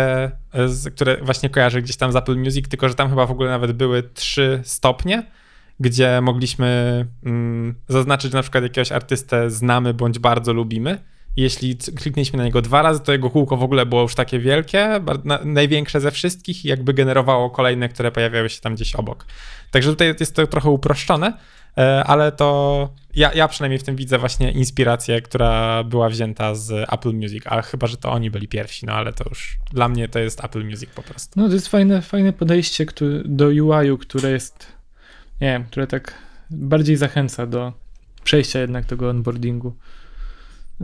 [0.53, 3.49] e, które właśnie kojarzę gdzieś tam z Apple Music, tylko że tam chyba w ogóle
[3.49, 5.23] nawet były trzy stopnie,
[5.79, 10.99] gdzie mogliśmy mm, zaznaczyć, że na przykład jakiegoś artystę znamy bądź bardzo lubimy
[11.35, 14.99] jeśli kliknęliśmy na niego dwa razy, to jego kółko w ogóle było już takie wielkie,
[15.45, 19.25] największe ze wszystkich i jakby generowało kolejne, które pojawiały się tam gdzieś obok.
[19.71, 21.33] Także tutaj jest to trochę uproszczone,
[21.77, 26.93] e, ale to ja, ja przynajmniej w tym widzę właśnie inspirację, która była wzięta z
[26.93, 30.07] Apple Music, a chyba, że to oni byli pierwsi, no ale to już dla mnie
[30.07, 31.39] to jest Apple Music po prostu.
[31.39, 32.85] No to jest fajne, fajne podejście
[33.25, 34.67] do UI-u, które jest,
[35.41, 36.13] nie wiem, które tak
[36.49, 37.73] bardziej zachęca do
[38.23, 39.75] przejścia jednak tego onboardingu.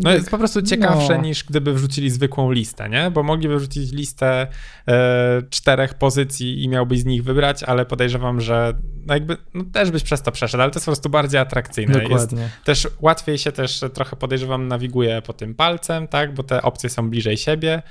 [0.03, 1.21] No jest po prostu ciekawsze no.
[1.21, 3.11] niż gdyby wrzucili zwykłą listę, nie?
[3.11, 4.47] Bo mogliby wrzucić listę
[4.87, 8.73] e, czterech pozycji i miałbyś z nich wybrać, ale podejrzewam, że
[9.05, 11.99] no jakby no też byś przez to przeszedł, ale to jest po prostu bardziej atrakcyjne.
[12.01, 12.41] Dokładnie.
[12.41, 16.33] Jest też łatwiej się też trochę podejrzewam nawiguje po tym palcem, tak?
[16.33, 17.81] Bo te opcje są bliżej siebie.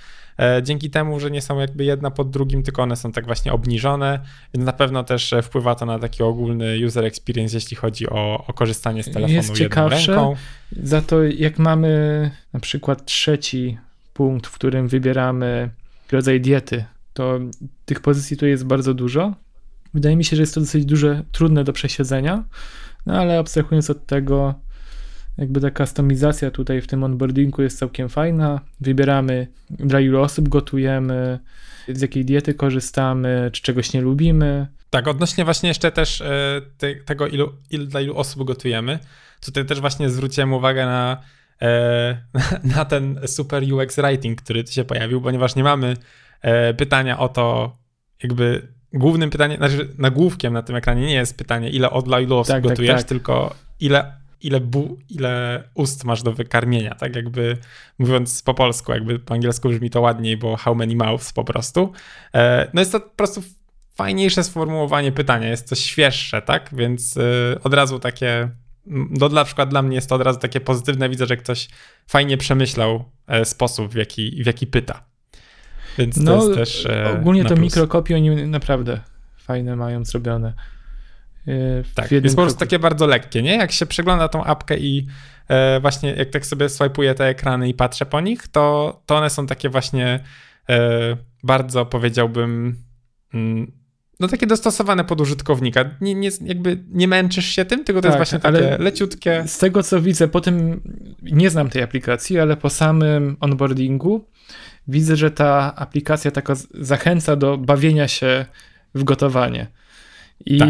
[0.41, 3.53] E, dzięki temu, że nie są jakby jedna pod drugim, tylko one są tak właśnie
[3.53, 4.21] obniżone,
[4.55, 8.45] więc na pewno też e, wpływa to na taki ogólny user experience, jeśli chodzi o,
[8.47, 10.37] o korzystanie z telefonu Jest ciekawsze, ręką.
[10.83, 13.79] Za to jak mamy na przykład trzeci
[14.13, 15.71] punkt, w którym wybieramy
[16.13, 17.39] rodzaj diety, to
[17.85, 19.35] tych pozycji tu jest bardzo dużo.
[19.95, 22.45] Wydaje mi się, że jest to dosyć duże, trudne do przesiedzenia,
[23.07, 24.55] no ale abstrahując od tego,
[25.39, 28.61] jakby ta kustomizacja tutaj w tym onboardingu jest całkiem fajna.
[28.81, 31.39] Wybieramy dla ilu osób gotujemy,
[31.89, 34.67] z jakiej diety korzystamy, czy czegoś nie lubimy.
[34.91, 38.99] Tak, odnośnie właśnie jeszcze też e, te, tego, ilu, ilu, dla ilu osób gotujemy,
[39.41, 41.23] tutaj też właśnie zwróciłem uwagę na,
[41.63, 42.23] e,
[42.77, 45.97] na ten super UX writing, który się pojawił, ponieważ nie mamy
[46.43, 47.77] e, pytania o to,
[48.23, 52.37] jakby głównym pytaniem, znaczy nagłówkiem na tym ekranie nie jest pytanie, ile od dla ilu
[52.37, 53.09] osób tak, tak gotujesz, tak, tak.
[53.09, 57.57] tylko ile ile, bu, ile ust masz do wykarmienia, tak jakby
[57.99, 61.93] mówiąc po polsku, jakby po angielsku brzmi to ładniej, bo how many mouths po prostu.
[62.35, 63.43] E, no jest to po prostu
[63.95, 67.21] fajniejsze sformułowanie pytania, jest to świeższe, tak, więc e,
[67.63, 68.49] od razu takie,
[68.87, 71.69] no na przykład dla mnie jest to od razu takie pozytywne, widzę, że ktoś
[72.07, 75.05] fajnie przemyślał e, sposób, w jaki, w jaki pyta.
[75.99, 76.89] Więc to no, jest też.
[77.21, 79.01] Ogólnie to mikrokopie oni naprawdę
[79.39, 80.53] fajne mają zrobione.
[81.49, 83.57] E, tak, jest po prostu takie bardzo lekkie, nie?
[83.57, 85.07] Jak się przegląda tą apkę i
[85.49, 89.31] e, właśnie jak tak sobie swajpuję te ekrany i patrzę po nich, to, to one
[89.31, 90.21] są takie właśnie
[90.69, 92.77] e, bardzo powiedziałbym
[93.35, 93.73] mm,
[94.21, 95.85] no takie dostosowane pod użytkownika.
[96.01, 99.45] Nie, nie, jakby nie męczysz się tym, tylko to tak, jest właśnie takie leciutkie.
[99.47, 100.81] Z tego co widzę, po tym
[101.23, 104.25] nie znam tej aplikacji, ale po samym onboardingu
[104.89, 108.47] widzę, że ta aplikacja taka zachęca do bawienia się
[108.95, 109.67] w gotowanie.
[110.47, 110.69] I tak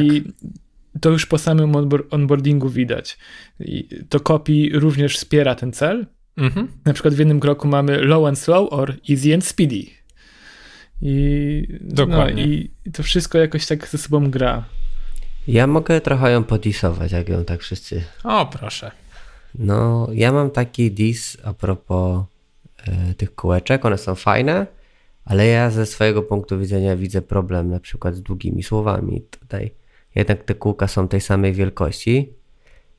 [1.00, 1.72] to już po samym
[2.10, 3.18] onboardingu widać.
[3.60, 6.06] I to copy również wspiera ten cel.
[6.36, 6.68] Mhm.
[6.84, 9.84] Na przykład w jednym kroku mamy low and slow or easy and speedy.
[11.02, 12.46] I, Dokładnie.
[12.46, 14.64] No, I to wszystko jakoś tak ze sobą gra.
[15.48, 18.02] Ja mogę trochę ją podisować, jak ją tak wszyscy.
[18.24, 18.90] O, proszę.
[19.54, 22.24] No, ja mam taki dis a propos
[22.86, 23.84] e, tych kółeczek.
[23.84, 24.66] One są fajne,
[25.24, 29.70] ale ja ze swojego punktu widzenia widzę problem na przykład z długimi słowami tutaj
[30.18, 32.32] jednak te kółka są tej samej wielkości,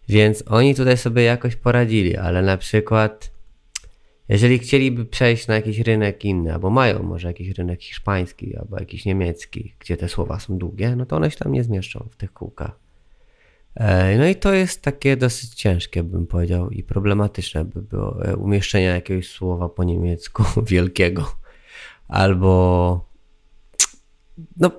[0.10, 3.32] więc oni tutaj sobie jakoś poradzili, ale na przykład
[4.30, 9.06] jeżeli chcieliby przejść na jakiś rynek inny, albo mają może jakiś rynek hiszpański, albo jakiś
[9.06, 12.34] niemiecki, gdzie te słowa są długie, no to one się tam nie zmieszczą w tych
[12.34, 12.80] kółkach.
[13.76, 18.36] E, no i to jest takie dosyć ciężkie, bym powiedział, i problematyczne by było e,
[18.36, 21.32] umieszczenie jakiegoś słowa po niemiecku wielkiego,
[22.08, 23.06] albo
[24.58, 24.72] no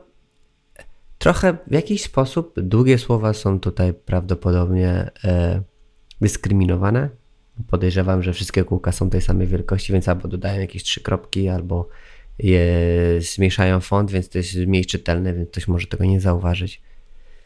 [1.21, 5.63] trochę w jakiś sposób długie słowa są tutaj prawdopodobnie e,
[6.21, 7.09] dyskryminowane.
[7.69, 11.89] Podejrzewam, że wszystkie kółka są tej samej wielkości, więc albo dodają jakieś trzy kropki, albo
[12.39, 12.67] je
[13.19, 16.83] zmniejszają font, więc to jest mniej czytelne, więc ktoś może tego nie zauważyć.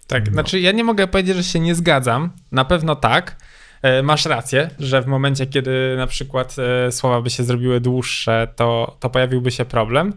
[0.07, 0.33] Tak, no.
[0.33, 2.31] znaczy ja nie mogę powiedzieć, że się nie zgadzam.
[2.53, 3.37] Na pewno tak.
[3.83, 8.49] E, masz rację, że w momencie, kiedy na przykład e, słowa by się zrobiły dłuższe,
[8.57, 10.13] to, to pojawiłby się problem.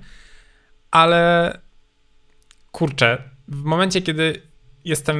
[0.91, 1.54] Ale
[2.72, 4.42] kurczę, w momencie, kiedy
[4.86, 5.18] jestem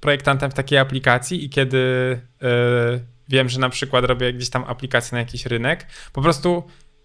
[0.00, 1.78] projektantem w takiej aplikacji i kiedy
[2.42, 2.46] y,
[3.28, 6.64] wiem, że na przykład robię gdzieś tam aplikację na jakiś rynek, po prostu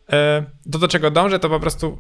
[0.10, 1.98] y, to, do czego dążę, to po prostu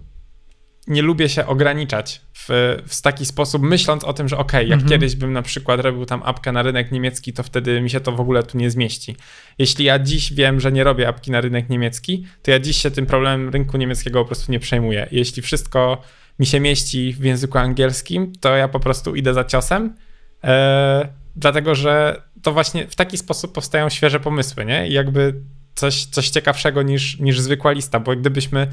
[0.87, 4.89] nie lubię się ograniczać w, w taki sposób, myśląc o tym, że ok, jak Mhm.
[4.89, 8.11] kiedyś bym na przykład robił tam apkę na rynek niemiecki, to wtedy mi się to
[8.11, 9.15] w ogóle tu nie zmieści.
[9.59, 12.91] Jeśli ja dziś wiem, że nie robię apki na rynek niemiecki, to ja dziś się
[12.91, 15.07] tym problemem rynku niemieckiego po prostu nie przejmuję.
[15.11, 16.01] Jeśli wszystko
[16.41, 19.95] mi się mieści w języku angielskim, to ja po prostu idę za ciosem,
[20.43, 24.87] e, dlatego że to właśnie w taki sposób powstają świeże pomysły, nie?
[24.87, 25.41] I jakby
[25.75, 28.67] coś, coś ciekawszego niż, niż zwykła lista, bo gdybyśmy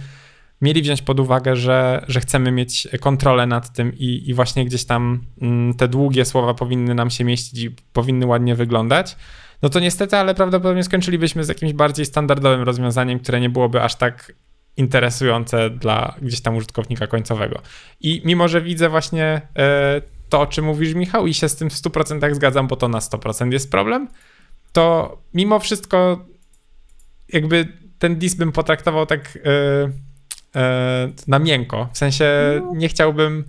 [0.60, 4.84] mieli wziąć pod uwagę, że, że chcemy mieć kontrolę nad tym i, i właśnie gdzieś
[4.84, 9.16] tam mm, te długie słowa powinny nam się mieścić i powinny ładnie wyglądać,
[9.62, 13.94] no to niestety, ale prawdopodobnie skończylibyśmy z jakimś bardziej standardowym rozwiązaniem, które nie byłoby aż
[13.94, 14.32] tak
[14.78, 17.60] interesujące dla gdzieś tam użytkownika końcowego.
[18.00, 21.70] I mimo, że widzę właśnie e, to, o czym mówisz, Michał, i się z tym
[21.70, 24.08] w 100% zgadzam, bo to na 100% jest problem,
[24.72, 26.26] to mimo wszystko
[27.28, 31.88] jakby ten dis bym potraktował tak e, e, na miękko.
[31.92, 33.44] W sensie nie chciałbym,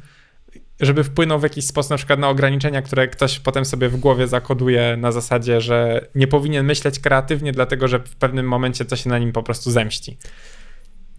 [0.79, 4.27] żeby wpłynął w jakiś sposób na przykład na ograniczenia, które ktoś potem sobie w głowie
[4.27, 9.09] zakoduje na zasadzie, że nie powinien myśleć kreatywnie, dlatego że w pewnym momencie to się
[9.09, 10.17] na nim po prostu zemści.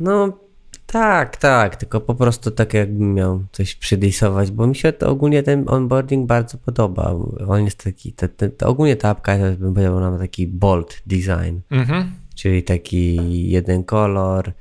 [0.00, 0.38] No
[0.86, 5.42] tak, tak, tylko po prostu tak jakbym miał coś przydisować, bo mi się to ogólnie
[5.42, 7.14] ten onboarding bardzo podoba.
[7.48, 11.02] On jest taki, te, te, to ogólnie ta apka to bym powiedział, ma taki bold
[11.06, 12.12] design, Mhm.
[12.34, 13.16] czyli taki
[13.50, 14.52] jeden kolor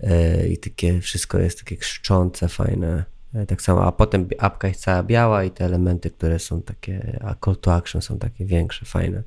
[0.00, 3.04] e, i takie wszystko jest takie krzyczące, fajne.
[3.34, 7.18] E, Tak samo, a potem apka jest cała biała i te elementy, które są takie,
[7.24, 9.22] a call to action są takie większe, fajne.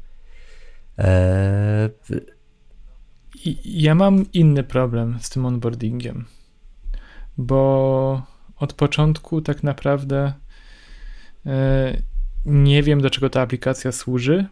[2.09, 2.13] I
[3.65, 6.25] ja mam inny problem z tym onboardingiem,
[7.37, 8.21] bo
[8.57, 10.33] od początku tak naprawdę
[11.45, 12.01] e,
[12.45, 14.45] nie wiem, do czego ta aplikacja służy.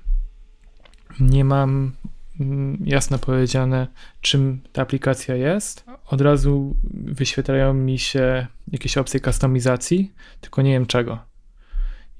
[1.20, 1.92] Nie mam
[2.40, 3.88] mm, jasno powiedziane,
[4.22, 5.86] czym ta aplikacja jest.
[6.06, 11.20] Od razu wyświetlają mi się jakieś opcje kustomizacji, tylko nie wiem czego.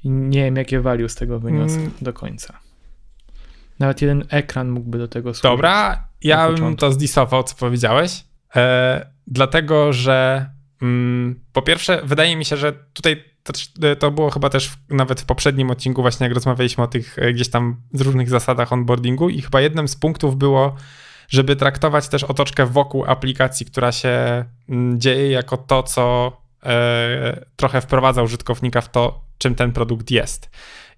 [0.04, 1.92] I nie wiem, jakie value z tego wyniosę Mm.
[2.02, 2.60] do końca.
[3.80, 5.44] Nawet jeden ekran mógłby do tego służyć.
[5.44, 8.24] Dobra, ja bym to zdisował, co powiedziałeś,
[8.56, 10.50] e, dlatego że
[10.82, 13.54] mm, po pierwsze, wydaje mi się, że tutaj to,
[13.96, 17.34] to było chyba też w, nawet w poprzednim odcinku, właśnie jak rozmawialiśmy o tych e,
[17.34, 20.76] gdzieś tam z różnych zasadach onboardingu i chyba jednym z punktów było,
[21.30, 27.82] żeby traktować też otoczkę wokół aplikacji, która się mm, dzieje jako to, co e, trochę
[27.82, 30.50] wprowadza użytkownika w to, czym ten produkt jest.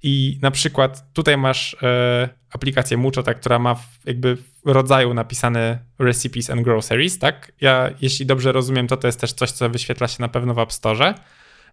[0.03, 6.49] I na przykład tutaj masz e, aplikację Mucho, tak, która ma jakby rodzaju napisane recipes
[6.49, 7.51] and groceries, tak?
[7.61, 10.59] Ja, jeśli dobrze rozumiem, to to jest też coś, co wyświetla się na pewno w
[10.59, 11.13] App Store.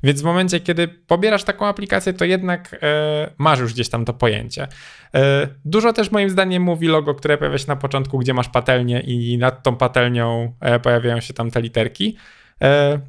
[0.02, 4.14] Więc w momencie, kiedy pobierasz taką aplikację, to jednak e, masz już gdzieś tam to
[4.14, 4.68] pojęcie.
[5.14, 9.00] E, dużo też moim zdaniem mówi logo, które pojawia się na początku, gdzie masz patelnię
[9.00, 12.16] i nad tą patelnią e, pojawiają się tam te literki.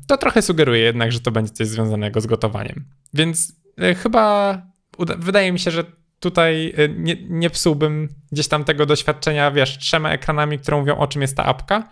[0.07, 2.85] To trochę sugeruje jednak, że to będzie coś związanego z gotowaniem.
[3.13, 3.55] Więc
[4.03, 4.53] chyba
[4.97, 5.83] uda- wydaje mi się, że
[6.19, 11.07] tutaj e, nie, nie psułbym gdzieś tam tego doświadczenia, wiesz, trzema ekranami, które mówią o
[11.07, 11.89] czym jest ta apka,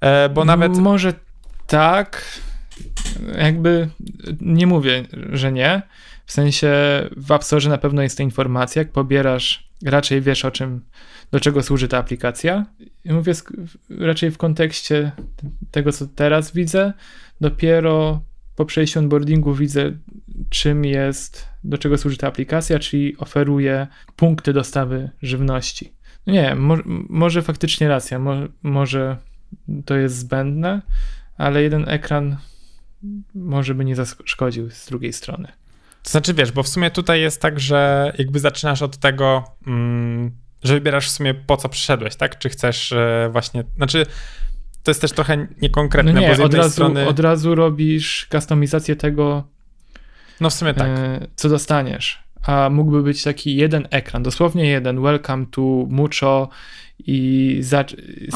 [0.00, 0.76] e, bo nawet...
[0.76, 1.12] Może
[1.66, 2.40] tak.
[3.38, 3.88] Jakby
[4.40, 5.82] nie mówię, że nie.
[6.26, 6.72] W sensie
[7.16, 8.82] w App Store na pewno jest ta informacja.
[8.82, 10.80] Jak pobierasz, raczej wiesz o czym,
[11.30, 12.66] do czego służy ta aplikacja.
[13.04, 13.32] Mówię
[13.90, 15.12] raczej w kontekście
[15.70, 16.92] tego, co teraz widzę.
[17.40, 18.22] Dopiero
[18.56, 19.92] po przejściu onboardingu widzę,
[20.50, 25.92] czym jest, do czego służy ta aplikacja, czyli oferuje punkty dostawy żywności.
[26.26, 29.16] No nie, mo- może faktycznie racja, mo- może
[29.84, 30.82] to jest zbędne,
[31.36, 32.36] ale jeden ekran
[33.34, 35.48] może by nie zaszkodził z drugiej strony.
[36.02, 40.30] To znaczy, wiesz, bo w sumie tutaj jest tak, że jakby zaczynasz od tego, mm,
[40.64, 42.38] że wybierasz w sumie po co przyszedłeś, tak?
[42.38, 44.06] Czy chcesz e, właśnie, znaczy
[44.82, 47.54] to jest też trochę niekonkretne, No bo nie, z od jednej razu, strony, od razu
[47.54, 49.48] robisz kustomizację tego,
[50.40, 52.26] no w sumie tak, e, co dostaniesz.
[52.42, 56.48] A mógłby być taki jeden ekran, dosłownie jeden, welcome to Mucho
[56.98, 57.60] i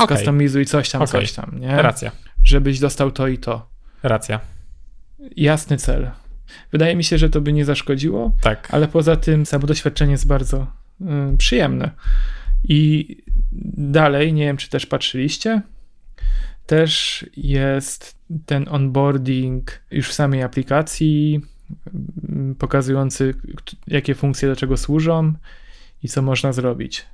[0.05, 1.21] skustomizuj coś tam, Okej.
[1.21, 1.83] coś tam, nie?
[1.83, 2.13] racja,
[2.45, 3.67] Żebyś dostał to i to.
[4.03, 4.41] racja,
[5.37, 6.11] Jasny cel.
[6.73, 8.69] Wydaje mi się, że to by nie zaszkodziło, tak.
[8.71, 10.67] ale poza tym samo doświadczenie jest bardzo
[11.01, 11.91] y, przyjemne.
[12.65, 13.17] I
[13.77, 15.63] dalej, nie wiem czy też patrzyliście,
[16.67, 21.41] też jest ten onboarding już w samej aplikacji,
[22.59, 23.35] pokazujący
[23.87, 25.33] jakie funkcje do czego służą
[26.03, 27.07] i co można zrobić.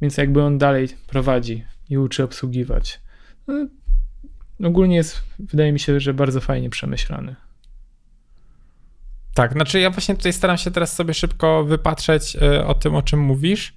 [0.00, 3.00] Więc jakby on dalej prowadzi i uczy obsługiwać.
[3.46, 7.36] No, ogólnie jest, wydaje mi się, że bardzo fajnie przemyślany.
[9.34, 13.02] Tak, znaczy ja właśnie tutaj staram się teraz sobie szybko wypatrzeć y, o tym, o
[13.02, 13.74] czym mówisz.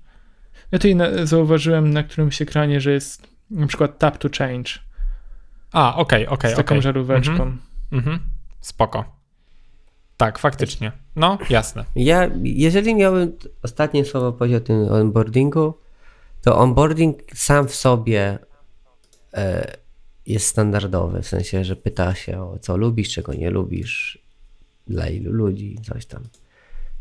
[0.72, 4.72] Ja tutaj na, zauważyłem na którymś ekranie, że jest na przykład tap to change
[5.72, 6.82] A, okej, okej, z taką okej.
[6.82, 7.32] żaróweczką.
[7.32, 7.62] Mhm.
[7.92, 8.20] Mhm.
[8.62, 9.17] Spoko.
[10.18, 10.92] Tak, faktycznie.
[11.16, 11.86] No, jasne.
[11.96, 15.74] Ja, jeżeli miałbym ostatnie słowo powiedzieć o tym onboardingu,
[16.42, 18.40] to onboarding sam w sobie
[19.34, 19.78] e,
[20.26, 24.20] jest standardowy, w sensie, że pyta się o co lubisz, czego nie lubisz,
[24.88, 26.24] dla ilu ludzi, coś tam.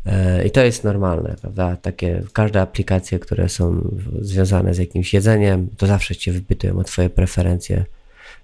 [0.05, 1.75] E, I to jest normalne, prawda?
[1.75, 3.91] Takie, każde aplikacje, które są
[4.21, 7.85] związane z jakimś jedzeniem, to zawsze cię wypytują o twoje preferencje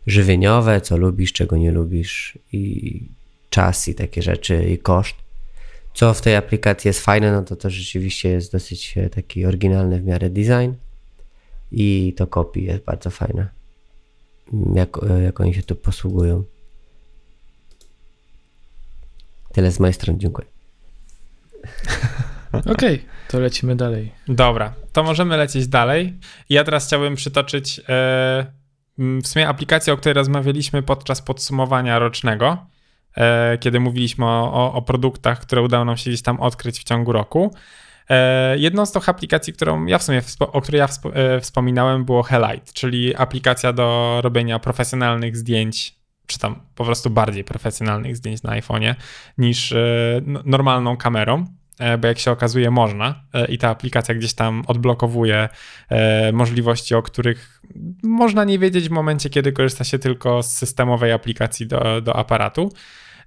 [0.08, 3.02] żywieniowe, co lubisz, czego nie lubisz i
[3.54, 5.16] czas i takie rzeczy i koszt.
[5.94, 10.00] Co w tej aplikacji jest fajne, no to to rzeczywiście jest dosyć e, taki oryginalny
[10.00, 10.72] w miarę design
[11.72, 13.48] i to copy jest bardzo fajne.
[14.76, 16.44] Jak, e, jak oni się tu posługują.
[19.52, 20.48] Tyle z mojej strony, dziękuję.
[22.74, 24.12] Okej, to lecimy dalej.
[24.28, 26.14] Dobra, to możemy lecieć dalej.
[26.50, 28.46] Ja teraz chciałbym przytoczyć e,
[28.98, 32.73] w sumie aplikację, o której rozmawialiśmy podczas podsumowania rocznego,
[33.60, 37.52] kiedy mówiliśmy o, o, produktach, które udało nam się gdzieś tam odkryć w ciągu roku.
[38.10, 42.24] E, jedną z tych aplikacji, którą ja w sumie, o której ja e, wspominałem, było
[42.24, 45.96] Helite, czyli aplikacja do robienia profesjonalnych zdjęć,
[46.28, 48.96] czy tam po prostu bardziej profesjonalnych zdjęć na iPhone'ie
[49.38, 49.86] niż e,
[50.26, 51.46] no- normalną kamerą
[51.80, 55.50] e, bo jak się okazuje można e, i ta aplikacja gdzieś tam odblokowuje
[55.90, 57.62] e, możliwości, o których
[58.04, 62.72] można nie wiedzieć w momencie, kiedy korzysta się tylko z systemowej aplikacji do, do aparatu.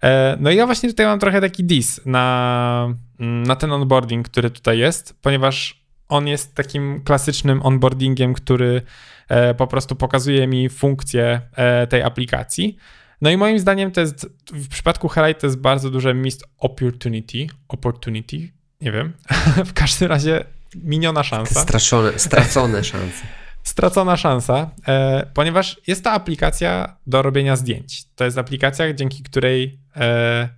[0.02, 4.28] E, No i ja właśnie tutaj mam trochę taki dis na, mm, na ten onboarding,
[4.28, 8.82] który tutaj jest, ponieważ on jest takim klasycznym onboardingiem, który
[9.28, 12.76] e, po prostu pokazuje mi funkcję e, tej aplikacji.
[13.20, 17.46] No i moim zdaniem to jest, w przypadku Highlight to jest bardzo duże missed opportunity,
[17.68, 18.36] opportunity,
[18.80, 19.12] nie wiem,
[19.70, 20.44] w każdym razie
[20.74, 23.22] miniona szansa Straszone, stracone szanse.
[23.68, 28.04] Stracona szansa, e, ponieważ jest to aplikacja do robienia zdjęć.
[28.14, 30.48] To jest aplikacja, dzięki której e,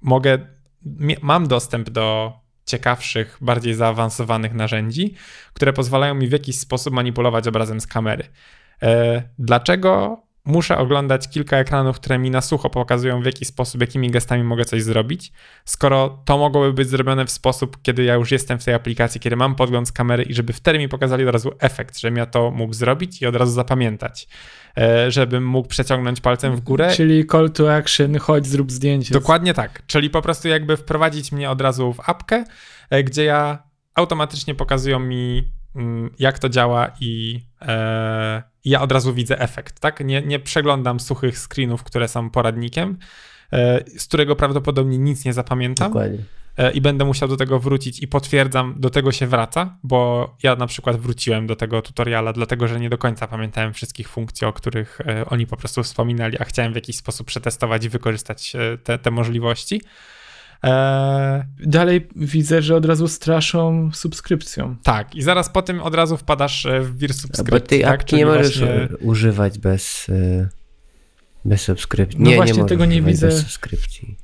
[0.00, 0.38] mogę,
[1.22, 2.32] mam dostęp do
[2.64, 5.14] ciekawszych, bardziej zaawansowanych narzędzi,
[5.52, 8.24] które pozwalają mi w jakiś sposób manipulować obrazem z kamery.
[8.82, 14.10] E, dlaczego muszę oglądać kilka ekranów, które mi na sucho pokazują, w jaki sposób, jakimi
[14.10, 15.32] gestami mogę coś zrobić,
[15.64, 19.36] skoro to mogłoby być zrobione w sposób, kiedy ja już jestem w tej aplikacji, kiedy
[19.36, 22.50] mam podgląd z kamery i żeby wtedy mi pokazali od razu efekt, żebym ja to
[22.50, 24.28] mógł zrobić i od razu zapamiętać,
[24.78, 26.92] e, żebym mógł przeciągnąć palcem w górę.
[26.96, 29.14] Czyli call to action, chodź, zrób zdjęcie.
[29.14, 32.44] Dokładnie tak, czyli po prostu jakby wprowadzić mnie od razu w apkę,
[32.90, 33.62] e, gdzie ja
[33.94, 35.52] automatycznie pokazują mi,
[36.18, 40.04] jak to działa i e, ja od razu widzę efekt, tak?
[40.04, 42.98] Nie, nie przeglądam suchych screenów, które są poradnikiem,
[43.52, 46.18] e, z którego prawdopodobnie nic nie zapamiętam Dokładnie.
[46.56, 50.56] e, i będę musiał do tego wrócić i potwierdzam, do tego się wraca, bo ja
[50.56, 54.52] na przykład wróciłem do tego tutoriala, dlatego że nie do końca pamiętałem wszystkich funkcji, o
[54.52, 58.78] których e, oni po prostu wspominali, a chciałem w jakiś sposób przetestować i wykorzystać e,
[58.78, 59.82] te, te możliwości.
[60.64, 64.76] E, Dalej widzę, że od razu straszą subskrypcją.
[64.82, 67.68] tak, i zaraz po tym od razu wpadasz e, w wir Bo subskrypcji.
[67.68, 68.00] tej tak?
[68.00, 70.48] apki nie możesz właśnie- używać bez, e,
[71.44, 72.20] bez subskrypcji.
[72.20, 73.26] No nie, właśnie nie tego nie widzę.
[73.26, 74.16] Bez subskrypcji.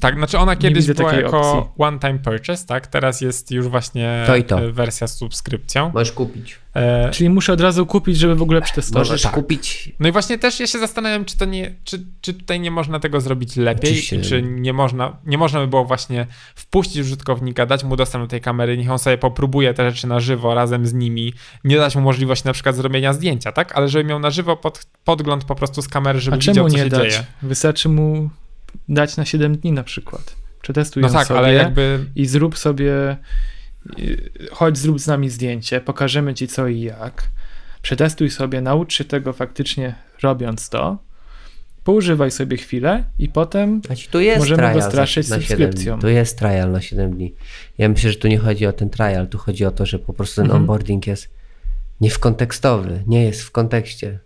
[0.00, 2.86] Tak, znaczy ona kiedyś była jako one-time purchase, tak?
[2.86, 4.60] Teraz jest już właśnie To i to.
[4.60, 5.90] e, wersja z subskrypcją.
[5.94, 6.58] Możesz kupić.
[6.74, 9.08] E, Czyli muszę od razu kupić, żeby w ogóle przetestować.
[9.08, 9.32] Możesz tak.
[9.32, 9.92] kupić.
[10.00, 13.00] No i właśnie też ja się zastanawiam, czy to nie, czy, czy tutaj nie można
[13.00, 14.20] tego zrobić lepiej Oczywiście.
[14.20, 18.40] czy nie można, nie można by było właśnie wpuścić użytkownika, dać mu dostęp do tej
[18.40, 21.32] kamery, niech on sobie popróbuje te rzeczy na żywo razem z nimi,
[21.64, 23.76] nie dać mu możliwości na przykład zrobienia zdjęcia, tak?
[23.76, 26.68] Ale żeby miał na żywo pod, podgląd po prostu z kamery, żeby A widział, czemu
[26.70, 27.02] co nie się dać?
[27.12, 27.24] dzieje.
[27.42, 28.30] Wystarczy mu
[28.88, 30.36] dać na 7 dni na przykład.
[30.62, 33.16] Przetestuj No ją tak, sobie ale jakby i zrób sobie,
[34.50, 37.28] chodź zrób z nami zdjęcie, pokażemy ci co i jak.
[37.82, 40.98] Przetestuj sobie, naucz się tego faktycznie robiąc to.
[41.84, 45.98] Poużywaj sobie chwilę i potem Znaczy, tu jest Możemy go straszyć na 7 subskrypcją.
[45.98, 47.34] Tu jest trial na 7 dni.
[47.78, 50.12] Ja myślę, że tu nie chodzi o ten trial, tu chodzi o to, że po
[50.12, 50.62] prostu ten Mhm.
[50.62, 51.28] onboarding jest
[52.00, 54.18] nie w kontekstowy, nie jest w kontekście.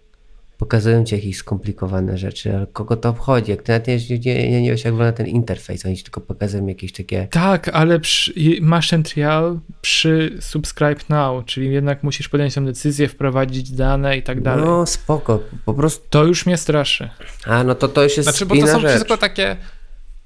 [0.60, 3.50] Pokazują ci jakieś skomplikowane rzeczy, ale kogo to obchodzi?
[3.50, 6.20] Jak ty nawet nie, nie, nie, nie wiesz, jak wygląda ten interfejs, oni ci tylko
[6.20, 12.28] pokazują jakieś takie Tak, ale przy, masz ten trial przy subscribe now, czyli jednak musisz
[12.28, 14.64] podjąć tę decyzję, wprowadzić dane i tak dalej.
[14.64, 16.06] No spoko, po prostu.
[16.10, 17.10] To już mnie straszy.
[17.46, 18.90] A no to to już jest Znaczy, bo to są rzecz.
[18.90, 19.56] wszystko takie.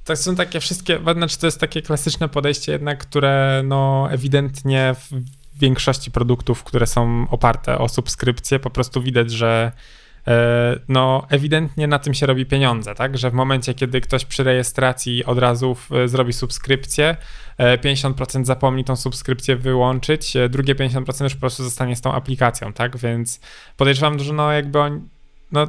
[0.05, 0.99] To są takie wszystkie.
[1.14, 7.26] Znaczy, to jest takie klasyczne podejście, jednak, które no ewidentnie w większości produktów, które są
[7.30, 9.72] oparte o subskrypcję, po prostu widać, że
[10.89, 13.18] no ewidentnie na tym się robi pieniądze, tak?
[13.18, 17.16] Że w momencie, kiedy ktoś przy rejestracji od razu w, zrobi subskrypcję,
[17.59, 22.12] e, 50% zapomni tą subskrypcję wyłączyć, e, drugie 50% już po prostu zostanie z tą
[22.12, 22.97] aplikacją, tak?
[22.97, 23.41] Więc
[23.77, 25.09] podejrzewam, że no jakby on,
[25.53, 25.66] no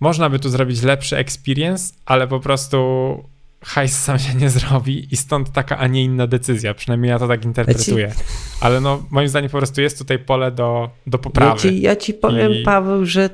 [0.00, 3.24] można by tu zrobić lepszy experience, ale po prostu
[3.62, 6.74] hajs sam się nie zrobi i stąd taka, a nie inna decyzja.
[6.74, 8.12] Przynajmniej ja to tak interpretuję.
[8.60, 11.60] Ale no, moim zdaniem po prostu jest tutaj pole do, do Ja poprawy.
[11.60, 13.30] ci, ja ci powiem, I- Paweł, że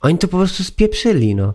[0.00, 1.54] oni to po prostu spieprzyli, no.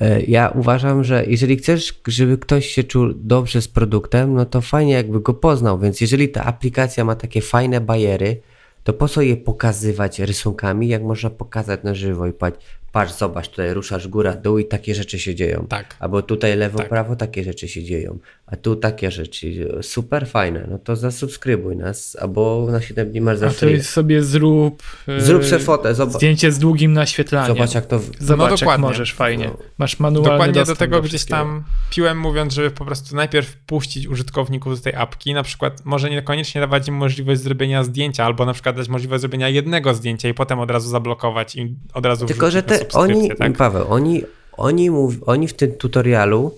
[0.00, 4.60] E, Ja uważam, że jeżeli chcesz, żeby ktoś się czuł dobrze z produktem, no to
[4.60, 8.40] fajnie jakby go poznał, więc jeżeli ta aplikacja ma takie fajne bajery,
[8.84, 12.58] to po co je pokazywać rysunkami, jak można pokazać na żywo i patrz,
[12.92, 15.66] patrz zobacz, tutaj ruszasz góra, dół i takie rzeczy się dzieją.
[15.68, 15.96] Tak.
[16.00, 16.88] Albo tutaj lewo, Tak.
[16.88, 18.18] prawo, takie rzeczy się dzieją.
[18.52, 19.78] A tu takie rzeczy.
[19.82, 20.66] Super fajne.
[20.70, 23.72] No to zasubskrybuj nas, albo na 7 dni masz za A to free.
[23.72, 24.82] jest sobie zrób.
[25.08, 26.14] e, Zrób se fotę, zobacz.
[26.16, 27.56] Zdjęcie z długim naświetlaniem.
[27.56, 27.98] Zobacz jak to...
[28.18, 28.86] Zobacz, No jak dokładnie.
[28.86, 29.44] możesz fajnie.
[29.44, 29.56] No.
[29.78, 31.36] Masz manualny Dokładnie do tego gdzieś wszystkiego.
[31.38, 36.10] tam piłem mówiąc, żeby po prostu najpierw puścić użytkowników do tej apki, na przykład może
[36.10, 40.34] niekoniecznie dawać im możliwość zrobienia zdjęcia, albo na przykład dać możliwość zrobienia jednego zdjęcia i
[40.34, 43.56] potem od razu zablokować i od razu Tylko, że te, oni, tak?
[43.56, 44.22] Paweł, oni,
[44.52, 46.54] oni, mów, oni w tym tutorialu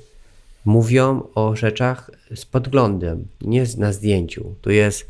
[0.65, 4.55] mówią o rzeczach z podglądem, nie na zdjęciu.
[4.61, 5.09] Tu jest,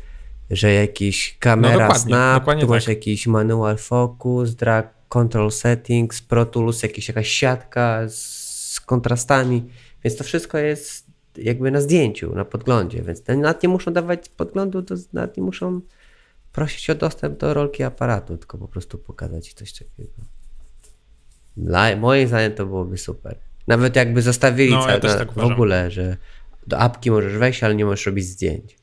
[0.49, 2.95] że jakiś kamera No dokładnie, snap, dokładnie tu masz tak.
[2.95, 9.69] jakiś manual focus, drag control settings, Pro Tools, jakiś, jakaś siatka z, kontrastami,
[10.03, 14.83] więc to wszystko jest jakby na zdjęciu, na podglądzie, więc nawet nie muszą dawać podglądu,
[14.83, 15.81] to nawet nie muszą
[16.53, 20.13] prosić o dostęp do rolki aparatu, tylko po prostu pokazać coś takiego.
[21.57, 23.37] Dla, moim zdaniem to byłoby super.
[23.67, 26.17] Nawet jakby zostawili No, ja tak w ogóle, że
[26.67, 28.77] do apki możesz wejść, ale nie możesz robić zdjęć.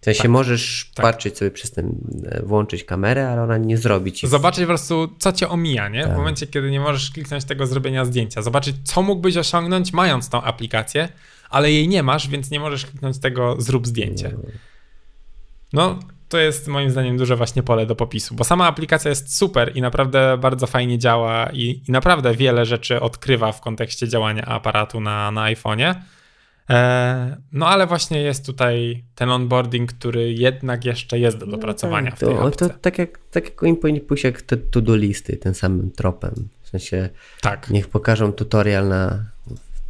[0.00, 1.06] W sensie możesz tak.
[1.06, 1.94] patrzeć sobie przez ten,
[2.26, 4.28] e, włączyć kamerę, ale ona nie zrobi ci.
[4.28, 6.02] Zobaczyć po prostu, co cię omija, nie?
[6.02, 6.12] Tak.
[6.12, 8.42] W momencie, kiedy nie możesz kliknąć tego zrobienia zdjęcia.
[8.42, 11.08] Zobaczyć, co mógłbyś osiągnąć, mając tą aplikację,
[11.50, 14.36] ale jej nie masz, więc nie możesz kliknąć tego zrób zdjęcie.
[15.72, 15.98] No,
[16.36, 19.80] to jest moim zdaniem duże właśnie pole do popisu, bo sama aplikacja jest super i
[19.80, 25.30] naprawdę bardzo fajnie działa i, i naprawdę wiele rzeczy odkrywa w kontekście działania aparatu na,
[25.30, 25.94] na iPhone'ie.
[26.70, 32.18] E, no ale właśnie jest tutaj ten onboarding, który jednak jeszcze jest do dopracowania w
[32.18, 35.54] tej No to, to tak jak, tak jak powinni pójść jak te to-do listy, tym
[35.54, 36.48] samym tropem.
[36.62, 37.08] W sensie
[37.40, 37.70] Tak.
[37.70, 39.24] niech pokażą tutorial na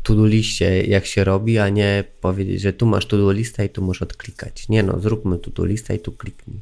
[0.06, 3.82] to-do liście, jak się robi, a nie powiedzieć, że tu masz to-do listę i tu
[3.82, 4.68] możesz odklikać.
[4.68, 6.60] Nie no, zróbmy to-do listę i tu kliknij.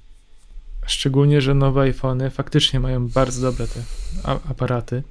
[0.86, 3.80] Szczególnie, że nowe iPhony faktycznie mają bardzo dobre te
[4.22, 5.02] a- aparaty.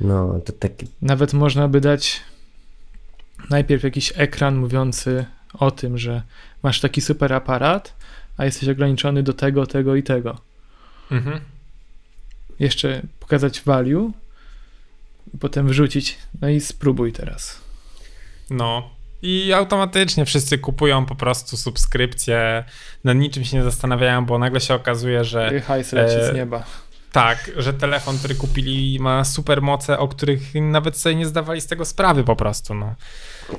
[0.00, 2.20] No, to taki Nawet można by dać
[3.50, 5.24] najpierw jakiś ekran mówiący
[5.54, 6.22] o tym, że
[6.62, 7.94] masz taki super aparat,
[8.36, 10.38] a jesteś ograniczony do tego, tego i tego.
[11.10, 11.40] Mhm.
[12.58, 14.12] Jeszcze pokazać value,
[15.40, 17.60] potem wrzucić, no i spróbuj teraz.
[18.50, 18.90] No.
[19.22, 22.64] I automatycznie wszyscy kupują po prostu subskrypcje,
[23.04, 26.34] nad niczym się nie zastanawiają, bo nagle się okazuje, że I hajs leci e, z
[26.34, 26.64] nieba.
[27.12, 31.66] tak, że telefon, który kupili ma super moce, o których nawet sobie nie zdawali z
[31.66, 32.94] tego sprawy po prostu, no.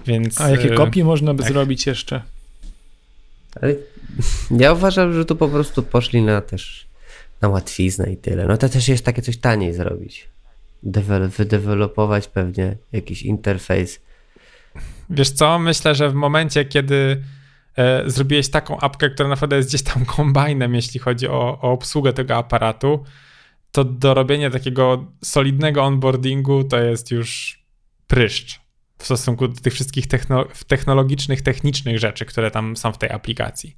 [0.06, 0.42] Więc...
[0.42, 1.52] A jakie e, kopie można by tak.
[1.52, 2.22] zrobić jeszcze?
[3.62, 3.74] Ale
[4.52, 6.88] ja uważam, że tu po prostu poszli na też
[7.42, 8.46] na łatwiznę i tyle.
[8.46, 10.28] No to też jest takie coś taniej zrobić.
[10.84, 14.02] Devel- wydevelopować pewnie jakiś interfejs.
[15.10, 17.24] Wiesz co, myślę, że w momencie, kiedy
[17.76, 22.14] e, zrobiłeś taką apkę, która naprawdę jest gdzieś tam kombajnem, jeśli chodzi o, o obsługę
[22.14, 23.04] tego aparatu,
[23.72, 27.60] to do robienia takiego solidnego onboardingu to jest już
[28.08, 28.60] pryszcz
[28.98, 33.78] w stosunku do tych wszystkich techno- technologicznych, technicznych rzeczy, które tam są w tej aplikacji.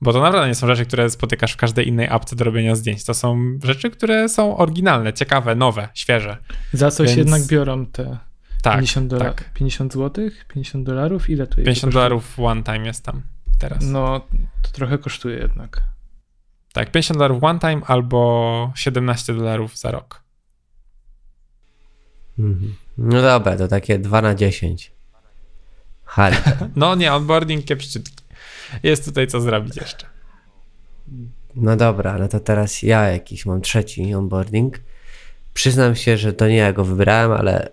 [0.00, 3.04] Bo to naprawdę nie są rzeczy, które spotykasz w każdej innej apce do robienia zdjęć.
[3.04, 6.36] To są rzeczy, które są oryginalne, ciekawe, nowe, świeże.
[6.72, 8.18] Za coś Więc- jednak biorą te
[8.62, 9.52] Tak, 50, dola- tak.
[9.54, 10.28] 50 zł?
[10.48, 11.30] 50 dolarów?
[11.30, 11.66] Ile to jest?
[11.66, 13.22] 50 dolarów one time jest tam
[13.58, 13.78] teraz.
[13.84, 14.20] No,
[14.62, 15.82] to trochę kosztuje jednak.
[16.72, 20.22] Tak, 50 dolarów one time albo 17 dolarów za rok.
[22.38, 22.74] Mhm.
[22.98, 24.92] No dobra, to takie 2 na 10.
[26.04, 26.36] Hali.
[26.76, 28.17] No nie, onboarding kiepszczytki.
[28.82, 30.06] Jest tutaj co zrobić jeszcze.
[31.54, 34.80] No dobra, no to teraz ja jakiś mam trzeci onboarding.
[35.54, 37.72] Przyznam się, że to nie ja go wybrałem, ale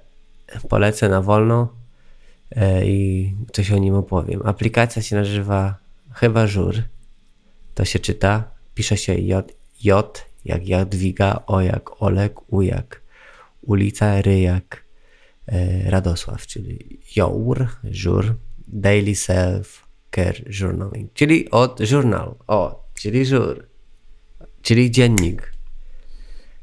[0.70, 1.74] polecę na wolno
[2.52, 4.42] e, i coś o nim opowiem.
[4.46, 5.78] Aplikacja się nazywa
[6.14, 6.76] chyba Żur.
[7.76, 8.44] To się czyta.
[8.76, 9.52] Pisze się J,
[9.84, 13.02] J jak Jadwiga, O jak Olek, U jak
[13.62, 14.84] ulica, R jak
[15.48, 18.36] e, Radosław, czyli Jour, Żur,
[18.68, 19.85] Daily Self
[20.16, 23.68] Care Journaling, czyli od journal, o, czyli żur,
[24.62, 25.54] czyli dziennik.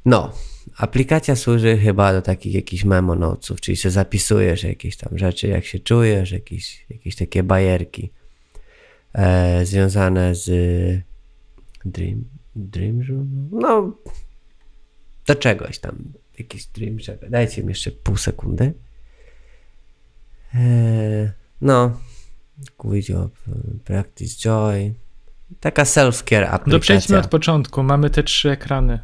[0.05, 0.33] No,
[0.77, 5.65] aplikacja służy chyba do takich jakichś memo notesów, czyli się zapisujesz jakieś tam rzeczy, jak
[5.65, 8.11] się czujesz, jakieś, jakieś takie bajerki
[9.13, 10.49] e, związane z
[11.85, 12.25] Dream,
[12.57, 13.49] Dream Journal?
[13.51, 13.97] No,
[15.27, 16.97] do czegoś tam, jakiś Dream.
[17.31, 18.73] Dajcie mi jeszcze pół sekundy.
[20.55, 22.01] E, no,
[23.09, 23.33] Job,
[23.85, 24.95] Practice Joy,
[25.61, 26.73] taka self-care aplikacja.
[26.73, 27.83] To przejdźmy od początku.
[27.83, 28.99] Mamy te trzy ekrany.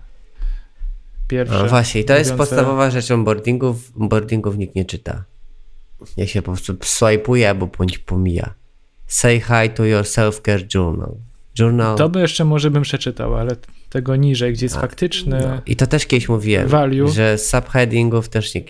[1.29, 1.63] Pierwsze.
[1.63, 3.93] No właśnie, i to jest mówiące- podstawowa rzecz onboardingów.
[4.01, 5.25] Onboardingów nikt nie czyta.
[6.17, 8.55] Ja się po prostu swajpuję albo bądź pomija.
[9.07, 11.15] Say hi to your self-care journal.
[11.59, 11.97] Journal.
[11.97, 13.57] To by jeszcze może bym przeczytał, ale
[13.89, 15.41] tego niżej, gdzie jest A, faktyczny.
[15.41, 15.61] No.
[15.67, 17.09] I to też kiedyś mówiłem, Value.
[17.09, 18.63] że subheadingów też nie...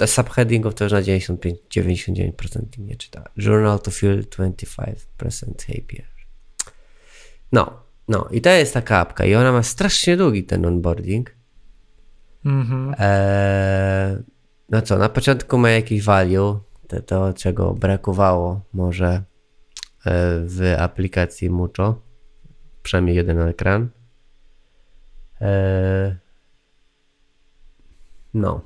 [0.00, 3.24] A, subheadingów to już na 95, 99% nikt nie czyta.
[3.36, 4.94] Journal to feel 25%
[5.66, 6.04] happier.
[7.52, 11.34] No, no i to jest taka apka i ona ma strasznie długi ten onboarding.
[12.44, 12.94] Mhm.
[12.98, 14.22] Eee,
[14.70, 19.22] no co, na początku ma jakiś value, to, to czego brakowało może e,
[20.46, 22.02] w aplikacji Mucho,
[22.82, 23.88] przynajmniej jeden ekran.
[25.42, 26.16] Eee,
[28.34, 28.60] no.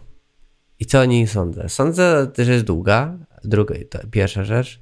[0.78, 1.68] I co o niej sądzę?
[1.68, 3.18] Sądzę, że jest długa.
[3.44, 3.74] Druga,
[4.10, 4.80] pierwsza rzecz.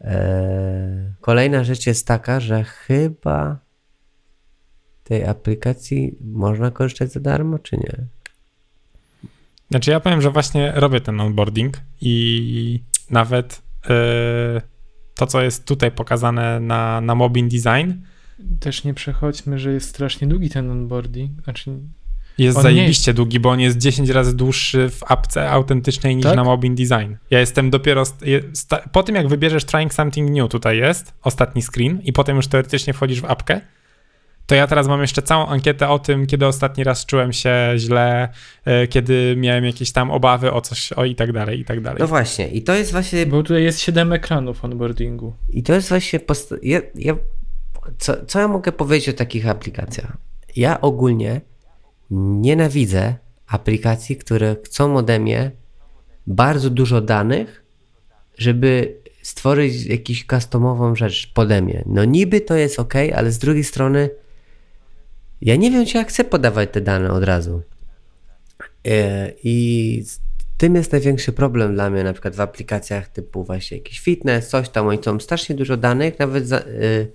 [0.00, 3.58] Eee, kolejna rzecz jest taka, że chyba
[5.04, 7.96] tej aplikacji można korzystać za darmo, czy nie?
[9.70, 14.62] Znaczy ja powiem, że właśnie robię ten onboarding i nawet e,
[15.14, 17.92] to, co jest tutaj pokazane na, na Mobin Design,
[18.60, 21.42] Też nie przechodźmy, że jest strasznie długi ten onboarding.
[21.44, 21.70] Znaczy,
[22.38, 26.36] jest On zajebiście długi, bo on jest 10 razy dłuższy w apce autentycznej niż Tak?
[26.36, 27.14] na Mobin Design.
[27.30, 28.04] Ja jestem dopiero.
[28.92, 32.92] Po tym, jak wybierzesz Trying Something New, tutaj jest ostatni screen, i potem już teoretycznie
[32.92, 33.60] wchodzisz w apkę.
[34.46, 38.28] To ja teraz mam jeszcze całą ankietę o tym, kiedy ostatni raz czułem się źle,
[38.64, 41.98] e, kiedy miałem jakieś tam obawy o coś, o i tak dalej, i tak dalej.
[42.00, 45.34] No właśnie, i to jest właśnie bo tutaj jest 7 ekranów onboardingu.
[45.48, 46.20] I to jest właśnie.
[46.20, 47.16] Post- ja, ja,
[47.98, 50.16] co, co ja mogę powiedzieć o takich aplikacjach?
[50.56, 51.40] Ja ogólnie
[52.10, 53.14] nienawidzę
[53.46, 55.50] aplikacji, które chcą ode mnie
[56.26, 57.64] bardzo dużo danych,
[58.38, 61.82] żeby stworzyć jakąś customową rzecz pode mnie.
[61.86, 64.10] No niby to jest ok, ale z drugiej strony
[65.40, 67.62] ja nie wiem, czy ja chcę podawać te dane od razu.
[68.86, 70.20] E, I z
[70.58, 74.68] tym jest największy problem dla mnie, na przykład w aplikacjach typu właśnie jakiś fitness, coś
[74.68, 77.12] tam, oni chcą strasznie dużo danych, nawet za, y,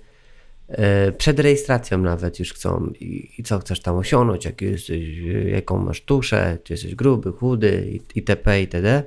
[1.18, 5.04] przed rejestracją nawet już chcą i, i co chcesz tam osiągnąć, jak jesteś,
[5.46, 8.60] jaką masz tuszę, czy jesteś gruby, chudy i- itp.
[8.60, 9.02] itd.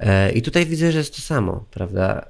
[0.00, 2.26] E, I tutaj widzę, że jest to samo, prawda?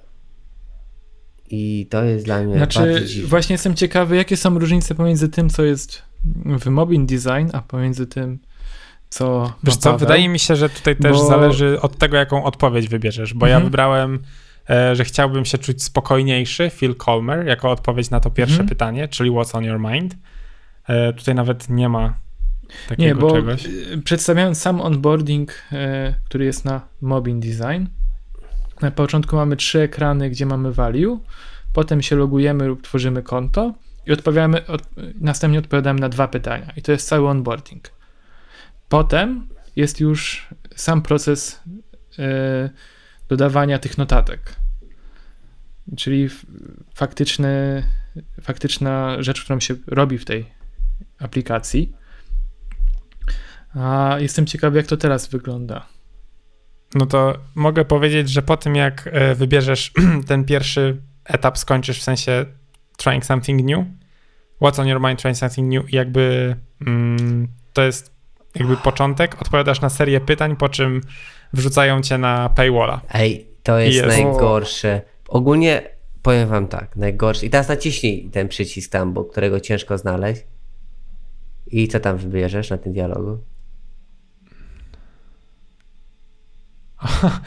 [1.51, 5.51] I to jest dla mnie bardzo Znaczy, właśnie jestem ciekawy, jakie są różnice pomiędzy tym,
[5.51, 6.03] co jest
[6.61, 8.39] w Mobin Design, a pomiędzy tym,
[9.09, 9.53] co.
[9.65, 13.35] Wiesz co, wydaje mi się, że tutaj też Bo- zależy od tego, jaką odpowiedź wybierzesz,
[13.35, 13.65] bo ja Mhm.
[13.71, 14.19] wybrałem, e,
[14.93, 18.69] że chciałbym się czuć spokojniejszy, feel calmer, jako odpowiedź na to pierwsze Mhm.
[18.69, 20.17] pytanie, czyli what's on your mind.
[20.89, 22.15] E, tutaj nawet nie ma
[22.89, 23.67] takiego Nie, bo czegoś.
[23.67, 25.53] y, przedstawiając sam onboarding,
[26.25, 27.85] który jest na Mobin Design,
[28.81, 31.21] na początku mamy trzy ekrany, gdzie mamy value,
[31.73, 33.75] potem się logujemy lub tworzymy konto
[34.07, 34.83] i odpowiadamy, od,
[35.21, 36.73] następnie odpowiadamy na dwa pytania.
[36.77, 37.91] I to jest cały onboarding.
[38.89, 39.47] Potem
[39.77, 41.63] jest już sam proces
[42.19, 42.71] y,
[43.31, 44.57] dodawania tych notatek.
[45.97, 46.29] Czyli
[46.95, 47.83] faktyczny,
[48.43, 50.47] faktyczna rzecz, którą się robi w tej
[51.19, 51.93] aplikacji.
[53.75, 55.87] A jestem ciekawy, jak to teraz wygląda.
[56.95, 59.93] No to mogę powiedzieć, że po tym jak e, wybierzesz
[60.29, 62.47] ten pierwszy etap, skończysz w sensie
[62.97, 63.87] trying something new,
[64.63, 66.57] what's on your mind, trying something new jakby
[66.87, 68.21] mm, to jest
[68.55, 71.01] jakby początek, odpowiadasz na serię pytań, po czym
[71.53, 73.01] wrzucają cię na paywalla.
[73.15, 74.09] Ej, to jest, Jest.
[74.09, 75.03] najgorsze.
[75.29, 75.83] Ogólnie
[76.23, 77.47] powiem wam tak, najgorsze.
[77.47, 80.43] I teraz naciśnij ten przycisk tam, bo którego ciężko znaleźć.
[81.67, 83.39] I co tam wybierzesz na tym dialogu?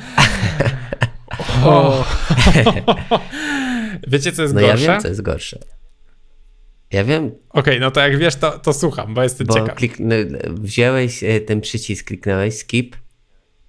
[1.65, 2.05] O,
[4.07, 4.87] Wiecie, co jest No ja gorsze?
[4.87, 5.59] wiem, co jest gorsze.
[6.91, 9.75] Ja wiem, Okej, no to jak wiesz, to, to słucham, bo jestem bo ciekaw.
[9.75, 10.15] klik, no,
[10.49, 12.95] wziąłeś e, ten przycisk, kliknąłeś skip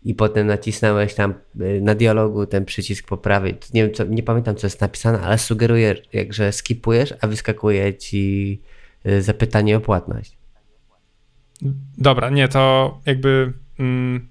[0.05, 3.59] i potem nacisnąłeś tam e, na dialogu ten przycisk po prawej.
[3.75, 5.95] Nie, wiem, co, nie pamiętam, co jest napisane, ale sugeruje,
[6.31, 8.61] że skipujesz, a wyskakuje ci
[9.05, 10.37] e, zapytanie o płatność.
[11.99, 13.53] Dobra, nie, to jakby.
[13.79, 14.29] Mm,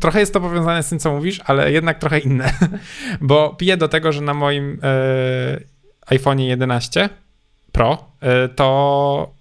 [0.00, 2.52] trochę jest to powiązane z tym, co mówisz, ale jednak trochę inne.
[3.20, 5.60] Bo piję do tego, że na moim e,
[6.06, 7.08] iPhone 11
[7.72, 9.34] Pro e, to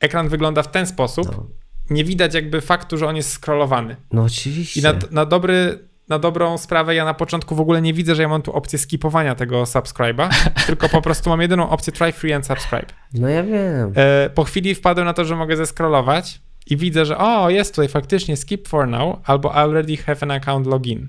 [0.00, 1.46] ekran wygląda w ten sposób, No,
[1.90, 3.96] nie widać jakby faktu, że on jest scrollowany.
[4.12, 4.80] no oczywiście.
[4.80, 5.78] I na, na, dobry,
[6.08, 8.78] na dobrą sprawę ja na początku w ogóle nie widzę, że ja mam tu opcję
[8.78, 10.28] skipowania tego subscribe'a,
[10.66, 12.86] tylko po prostu mam jedyną opcję try free and subscribe.
[13.14, 13.92] No ja wiem.
[13.94, 17.88] E, po chwili wpadłem na to, że mogę zescrollować i widzę, że o, jest tutaj
[17.88, 21.08] faktycznie skip for now albo already have an account login.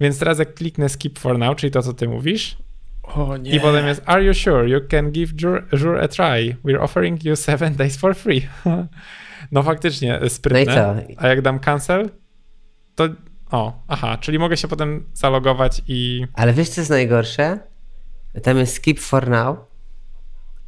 [0.00, 2.56] Więc teraz jak kliknę skip for now, czyli to, co ty mówisz,
[3.02, 3.50] O nie.
[3.50, 6.56] i potem jest Are you sure you can give Jure, Jure a try?
[6.64, 8.48] We're offering you 7 days for free.
[9.52, 10.74] no faktycznie, No i sprytne.
[10.74, 10.94] co?
[11.24, 12.10] A jak dam cancel,
[12.94, 13.08] to
[13.50, 17.58] o, aha, czyli mogę się potem zalogować i Ale wiesz, co jest najgorsze?
[18.42, 19.56] Tam jest skip for now.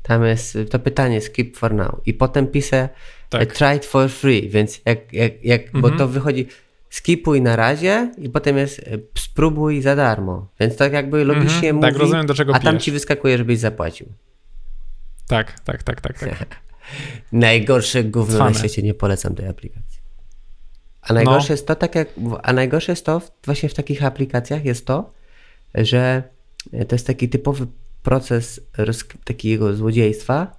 [0.03, 2.01] Tam jest to pytanie skip for now.
[2.07, 2.89] I potem piszę
[3.29, 3.53] tak.
[3.53, 5.99] try it for free, więc jak, jak, jak bo Mhm.
[5.99, 6.47] to wychodzi
[6.95, 8.83] skipuj na razie i potem jest e,
[9.19, 10.49] spróbuj za darmo.
[10.61, 12.85] Więc tak jakby logicznie Mhm, mówi, tak, rozumiem, do czego a tam pijesz.
[12.85, 14.07] ci wyskakuje, żebyś zapłacił.
[15.29, 16.47] Tak, tak, tak, tak, tak.
[17.33, 20.01] Najgorsze gówno na świecie, nie polecam tej aplikacji.
[21.03, 22.09] A najgorsze jest to, tak jak,
[22.43, 25.13] a najgorsze jest to, właśnie w takich aplikacjach jest to,
[25.75, 26.23] że
[26.89, 27.67] to jest taki typowy
[28.03, 30.57] proces roz, takiego złodziejstwa,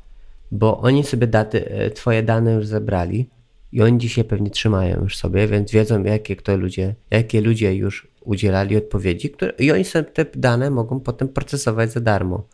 [0.52, 3.30] bo oni sobie daty, e, twoje dane już zebrali
[3.76, 8.08] i oni dzisiaj pewnie trzymają już sobie, więc wiedzą jakie kto ludzie, jakie ludzie już
[8.22, 12.48] udzielali odpowiedzi, które, i oni sobie te dane mogą potem procesować za darmo,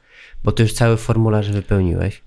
[0.44, 2.22] bo ty już cały formularz wypełniłeś.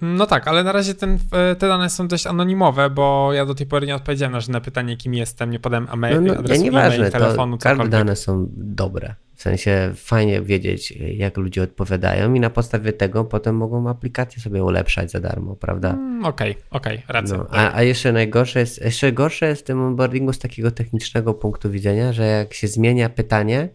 [0.00, 3.54] No tak, ale na razie ten, e, te dane są dość anonimowe, bo ja do
[3.54, 6.62] tej pory nie odpowiedziałem na żadne pytanie, kim jestem, nie podałem ame- No, no, adresu
[6.62, 7.92] nieważne, e-mail, telefonu, to każde cokolwiek.
[7.92, 9.14] dane są dobre.
[9.34, 14.64] W sensie fajnie wiedzieć, jak ludzie odpowiadają i na podstawie tego potem mogą aplikacje sobie
[14.64, 15.90] ulepszać za darmo, prawda?
[15.90, 17.36] Mm, Okej, okej, racja.
[17.36, 21.34] No, a, a jeszcze najgorsze jest, jeszcze gorsze jest w tym onboardingu z takiego technicznego
[21.34, 23.68] punktu widzenia, że jak się zmienia pytanie,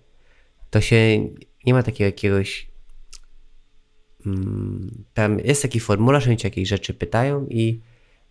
[0.70, 0.96] to się
[1.66, 2.72] nie ma takiego jakiegoś
[4.26, 7.82] mm, tam jest taki formularz, oni cię jakieś rzeczy pytają i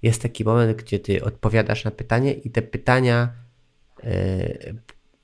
[0.03, 3.33] jest taki moment, gdzie ty odpowiadasz na pytanie i te pytania
[4.05, 4.75] e,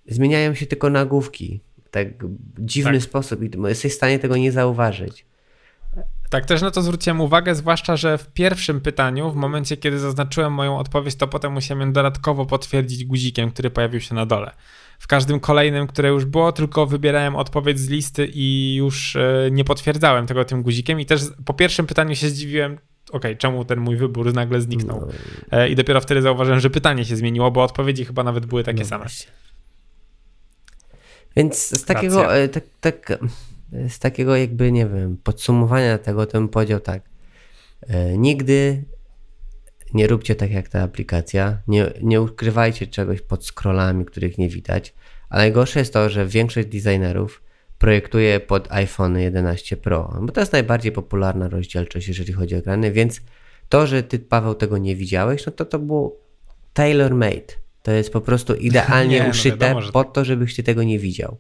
[0.07, 1.61] zmieniają się tylko nagłówki.
[1.95, 2.09] Tak
[2.59, 3.03] dziwny Tak.
[3.03, 5.27] sposób i jesteś w stanie tego nie zauważyć.
[6.31, 10.53] Tak, też na to zwróciłem uwagę, zwłaszcza, że w pierwszym pytaniu, w momencie, kiedy zaznaczyłem
[10.53, 14.51] moją odpowiedź, to potem musiałem ją dodatkowo potwierdzić guzikiem, który pojawił się na dole.
[14.99, 19.65] W każdym kolejnym, które już było, tylko wybierałem odpowiedź z listy i już e, nie
[19.65, 21.01] potwierdzałem tego tym guzikiem.
[21.01, 22.79] I też po pierwszym pytaniu się zdziwiłem,
[23.13, 25.01] okej, czemu ten mój wybór nagle zniknął.
[25.01, 28.65] No, E, I dopiero wtedy zauważyłem, że pytanie się zmieniło, bo odpowiedzi chyba nawet były
[28.65, 29.05] takie No same.
[29.05, 29.31] właśnie.
[31.37, 33.19] Więc z takiego, e, tak, tak,
[33.89, 37.03] z takiego jakby, nie wiem, podsumowania tego, to bym powiedział tak.
[37.89, 38.85] E, nigdy
[39.95, 41.59] nie róbcie tak jak ta aplikacja.
[41.69, 44.95] Nie, nie ukrywajcie czegoś pod scrollami, których nie widać.
[45.29, 47.43] A najgorsze jest to, że większość designerów
[47.79, 52.93] projektuje pod iPhone 11 Pro, bo to jest najbardziej popularna rozdzielczość, jeżeli chodzi o ekrany,
[52.93, 53.21] więc
[53.69, 56.17] to, że ty, Paweł, tego nie widziałeś, no to to było
[56.75, 57.64] tailor-made.
[57.85, 60.83] To jest po prostu idealnie Nie, no uszyte wiadomo, że po to, żebyś ty tego
[60.83, 61.39] nie widział.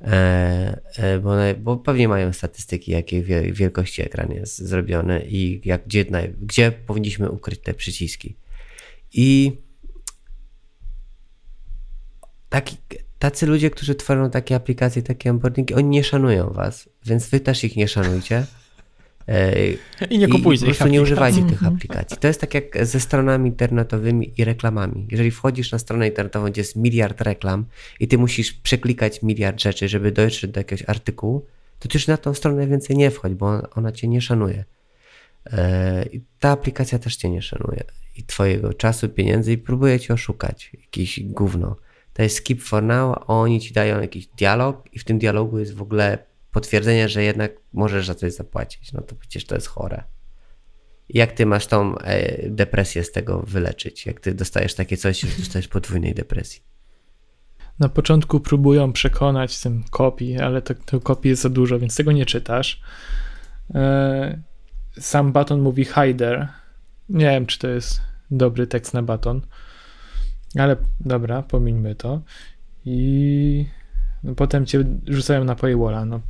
[0.00, 5.60] E, e, bo, one- bo pewnie mają statystyki, jakie wie- wielkości ekran jest zrobiony i
[5.64, 6.04] jak, gdzie,
[6.42, 8.36] gdzie powinniśmy ukryć te przyciski.
[9.12, 9.52] I
[12.48, 12.76] taki,
[13.18, 17.64] tacy ludzie, którzy tworzą takie aplikacje, takie onboardingi, oni nie szanują was, więc wy też
[17.64, 18.46] ich nie szanujcie.
[19.28, 19.70] E,
[20.10, 22.16] I nie i kupujcie po ich prostu nie używajcie tych aplikacji.
[22.16, 25.06] To jest tak jak ze stronami internetowymi i reklamami.
[25.10, 27.64] Jeżeli wchodzisz na stronę internetową, gdzie jest miliard reklam
[28.00, 31.46] i ty musisz przeklikać miliard rzeczy, żeby dojść do jakiegoś artykułu,
[31.78, 34.64] to ty już na tą stronę więcej nie wchodź, bo ona, cię nie szanuje.
[35.46, 37.84] E, I ta aplikacja też cię nie szanuje.
[38.16, 40.70] I twojego czasu, pieniędzy i próbuje cię oszukać.
[40.80, 41.76] Jakiś gówno.
[42.12, 45.58] To jest skip for now, a oni ci dają jakiś dialog i w tym dialogu
[45.58, 46.18] jest w ogóle
[46.56, 48.92] potwierdzenie, że jednak możesz za coś zapłacić.
[48.92, 50.04] No to przecież to jest chore.
[51.08, 54.06] Jak ty masz tą e, depresję z tego wyleczyć?
[54.06, 56.62] Jak ty dostajesz takie coś, że dostajesz podwójnej depresji?
[57.78, 61.96] Na początku próbują przekonać z tym kopii, ale to, to kopii jest za dużo, więc
[61.96, 62.82] tego nie czytasz.
[63.74, 64.42] E,
[65.00, 66.48] Sam baton mówi hider.
[67.08, 68.00] Nie wiem, czy to jest
[68.30, 69.40] dobry tekst na baton,
[70.58, 72.20] ale dobra, pomińmy to.
[72.84, 73.66] I
[74.36, 76.04] potem cię rzucają na paywalla.
[76.04, 76.20] No.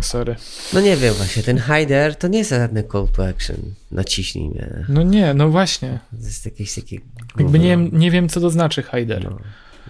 [0.00, 0.36] Sorry.
[0.72, 3.56] No nie wiem właśnie, ten hider to nie jest żadny call to action.
[3.90, 4.84] Naciśnij mnie.
[4.88, 5.98] No nie, no właśnie.
[6.20, 6.96] To jest jakieś takie
[7.38, 9.24] Jakby nie, wiem- nie wiem, co to znaczy hider.
[9.24, 9.38] No, no,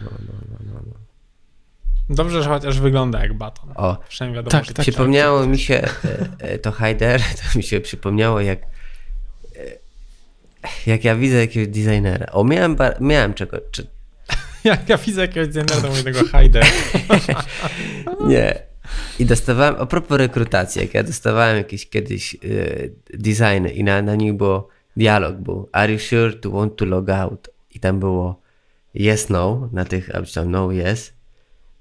[0.01, 0.11] no,
[0.51, 0.93] no, no, no.
[2.11, 3.71] Dobrze, że chociaż wygląda jak baton.
[3.75, 4.83] O, Przynajmniej wiadomo, Tak, że tak.
[4.83, 5.89] przypomniało mi się e,
[6.39, 7.21] e, to hider,
[7.53, 8.67] to mi się przypomniało jak e,
[10.87, 12.27] jak ja widzę jakiegoś designera.
[12.33, 13.87] O, miałem, bar- miałem czego, czy,
[14.65, 16.65] Jak ja widzę jakiegoś designera, to mówię tego hider.
[18.29, 18.72] Nie.
[19.18, 24.14] I dostawałem, a propos rekrutacji, jak ja dostawałem jakieś kiedyś y, designy i na, na
[24.14, 27.49] nich było dialog był Are you sure to want to log out?
[27.70, 28.40] I tam było
[28.95, 31.12] yes, no, na tych, tam no, yes.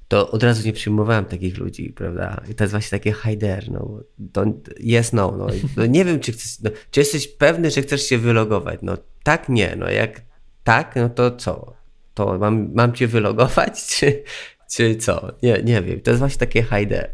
[0.07, 2.41] To od razu nie przyjmowałem takich ludzi, prawda?
[2.49, 3.99] I to jest właśnie takie hider, no.
[4.34, 4.45] To
[4.80, 5.47] yes, no, no.
[5.78, 8.80] No nie wiem, czy chcesz, no, czy jesteś pewny, że chcesz się wylogować?
[8.82, 10.22] No tak, nie, no jak
[10.64, 11.74] tak, no to co?
[12.14, 14.24] To mam, mam cię wylogować, czy,
[14.72, 15.32] czy co?
[15.43, 16.01] Nie, nie wiem.
[16.01, 17.09] To jest właśnie takie hider.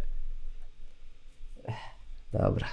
[2.33, 2.67] Dobra.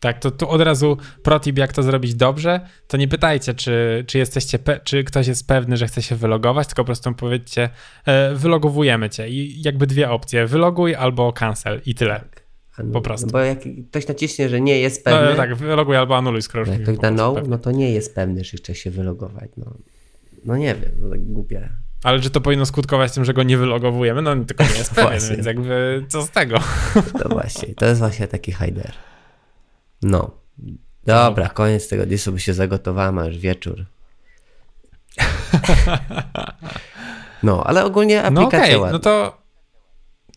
[0.00, 4.18] Tak, to tu od razu protip, jak to zrobić dobrze, to nie pytajcie, czy, czy
[4.18, 7.70] jesteście, czy ktoś jest pewny, że chce się wylogować, tylko po prostu powiedzcie,
[8.06, 12.24] e, wylogowujemy cię i jakby dwie opcje, wyloguj albo cancel i tyle.
[12.78, 13.26] No, Po prostu.
[13.26, 13.58] No bo jak
[13.90, 16.98] ktoś naciśnie, że nie jest No, pewny, tak, wyloguj albo anuluj, skoro już jak ktoś
[16.98, 19.50] da no, no to nie jest pewny, że chce się wylogować.
[19.56, 19.74] No,
[20.44, 21.68] no nie wiem, no tak głupie.
[22.02, 24.22] Ale czy to powinno skutkować tym, że go nie wylogowujemy?
[24.22, 26.58] No tylko nie jest pewien, więc jakby co z tego?
[27.22, 28.92] To właśnie, to jest właśnie taki hider.
[30.02, 30.30] No.
[31.06, 33.84] Dobra, koniec tego disu, bo się zagotowałem, a już wieczór.
[37.42, 38.92] No, ale ogólnie No aplikacja okej, ładna.
[38.92, 39.38] no to,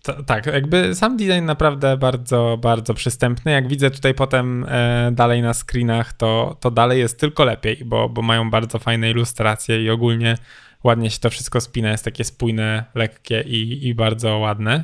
[0.04, 3.52] to tak, jakby sam design naprawdę bardzo, bardzo przystępny.
[3.52, 8.10] Jak widzę tutaj potem e, dalej na screenach, to, to dalej jest tylko lepiej, bo,
[8.10, 10.38] bo mają bardzo fajne ilustracje i ogólnie
[10.84, 14.84] ładnie się to wszystko spina, jest takie spójne, lekkie i, i bardzo ładne.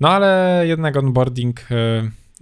[0.00, 1.60] No ale jednak onboarding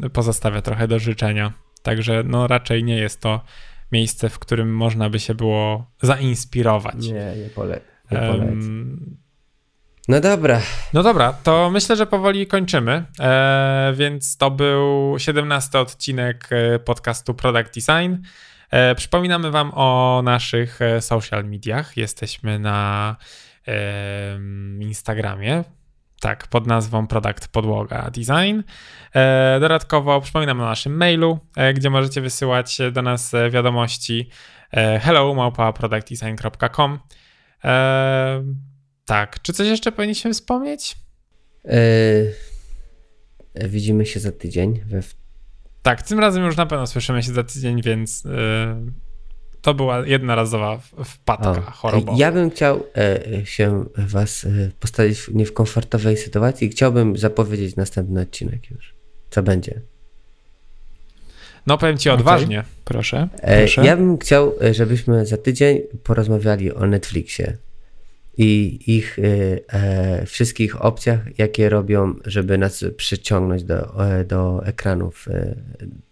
[0.03, 1.53] e, pozostawia trochę do życzenia.
[1.83, 3.41] Także no raczej nie jest to
[3.93, 7.07] miejsce, w którym można by się było zainspirować.
[7.07, 7.81] Nie, nie, pole,
[8.11, 8.19] nie.
[8.19, 9.17] Em,
[10.09, 10.61] No dobra,
[10.93, 13.05] no dobra, to myślę, że powoli kończymy.
[13.21, 18.15] E, więc to był 17 odcinek e, podcastu Product Design.
[18.71, 21.97] E, przypominamy Wam o naszych e, social mediach.
[21.97, 23.17] Jesteśmy na
[24.81, 25.65] Instagramie.
[26.21, 28.61] Tak, pod nazwą Product Podłoga Design.
[29.15, 31.39] E, dodatkowo przypominam o naszym mailu,
[31.75, 34.31] gdzie możecie wysyłać do nas wiadomości
[35.01, 36.99] hello małpa productdesign.com.
[39.05, 40.97] Tak, czy coś jeszcze powinniśmy wspomnieć?
[43.55, 45.03] yy, widzimy się za tydzień we
[45.83, 48.29] Tak, tym razem już na pewno słyszymy się za tydzień, więc y,
[49.63, 52.19] to była jednorazowa wpadka O, chorobowa.
[52.19, 54.49] Ja bym chciał e, się was e,
[54.81, 58.95] postawić w niekomfortowej sytuacji i chciałbym zapowiedzieć następny odcinek już.
[59.31, 59.81] Co będzie?
[61.67, 62.65] No powiem ci odważnie.
[62.85, 63.85] Proszę, E, proszę.
[63.85, 67.57] ja bym chciał, e, żebyśmy za tydzień porozmawiali o Netflixie
[68.41, 69.23] i ich e,
[69.75, 75.55] e, wszystkich opcjach, jakie robią, żeby nas przyciągnąć do, e, do ekranów, e,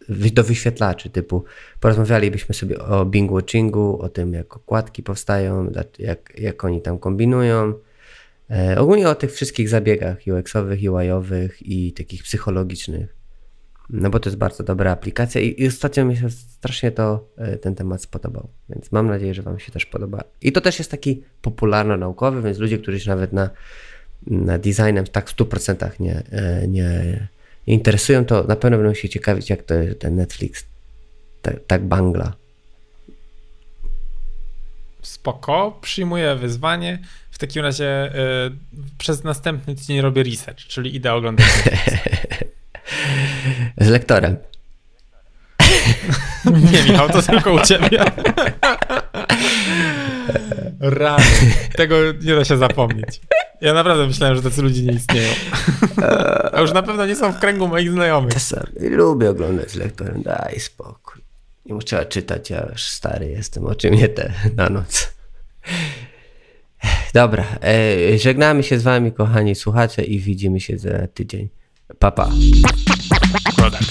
[0.09, 1.45] do wyświetlaczy typu
[1.81, 7.75] porozmawialibyśmy sobie o Bing Watchingu, o tym jak okładki powstają, jak, jak oni tam kombinują,
[8.51, 13.18] e, ogólnie o tych wszystkich zabiegach UX-owych, UI-owych i takich psychologicznych.
[13.91, 17.57] No bo to jest bardzo dobra aplikacja i, i ostatnio mi się strasznie to, e,
[17.57, 20.25] ten temat spodobał, więc mam nadzieję, że Wam się też podoba.
[20.43, 23.51] I to też jest taki popularno-naukowy, więc ludzie, którzy się nawet na,
[24.27, 27.29] na designem tak w 100% nie, e, nie
[27.67, 30.65] interesują, to na pewno będą się ciekawić, jak to jest ten Netflix
[31.43, 32.33] tak, tak bangla.
[35.03, 36.99] Spoko, przyjmuję wyzwanie.
[37.31, 38.13] W takim razie
[38.47, 38.51] y,
[38.99, 41.47] przez następny tydzień robię research, czyli idę oglądać.
[43.81, 44.37] Z lektorem.
[46.73, 48.05] Nie, Michał, to tylko u ciebie.
[50.81, 51.25] Rany.
[51.77, 53.21] Tego nie da się zapomnieć.
[53.61, 55.33] Ja naprawdę myślałem, że tacy ludzie nie istnieją.
[56.53, 58.33] A już na pewno nie są w kręgu moich znajomych.
[58.35, 61.23] Czasami lubię oglądać z lektorem, daj spokój.
[61.67, 65.13] Nie muszę czytać, ja już stary jestem, o czym nie te na noc.
[67.15, 71.49] Dobra, e, żegnamy się z wami, kochani słuchacze i widzimy się za tydzień.
[71.97, 72.29] Papa.
[72.29, 72.33] Pa.
[73.57, 73.89] Product.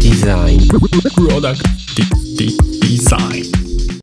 [0.00, 0.66] Design.
[1.14, 1.62] Product
[1.94, 3.95] de- de- design.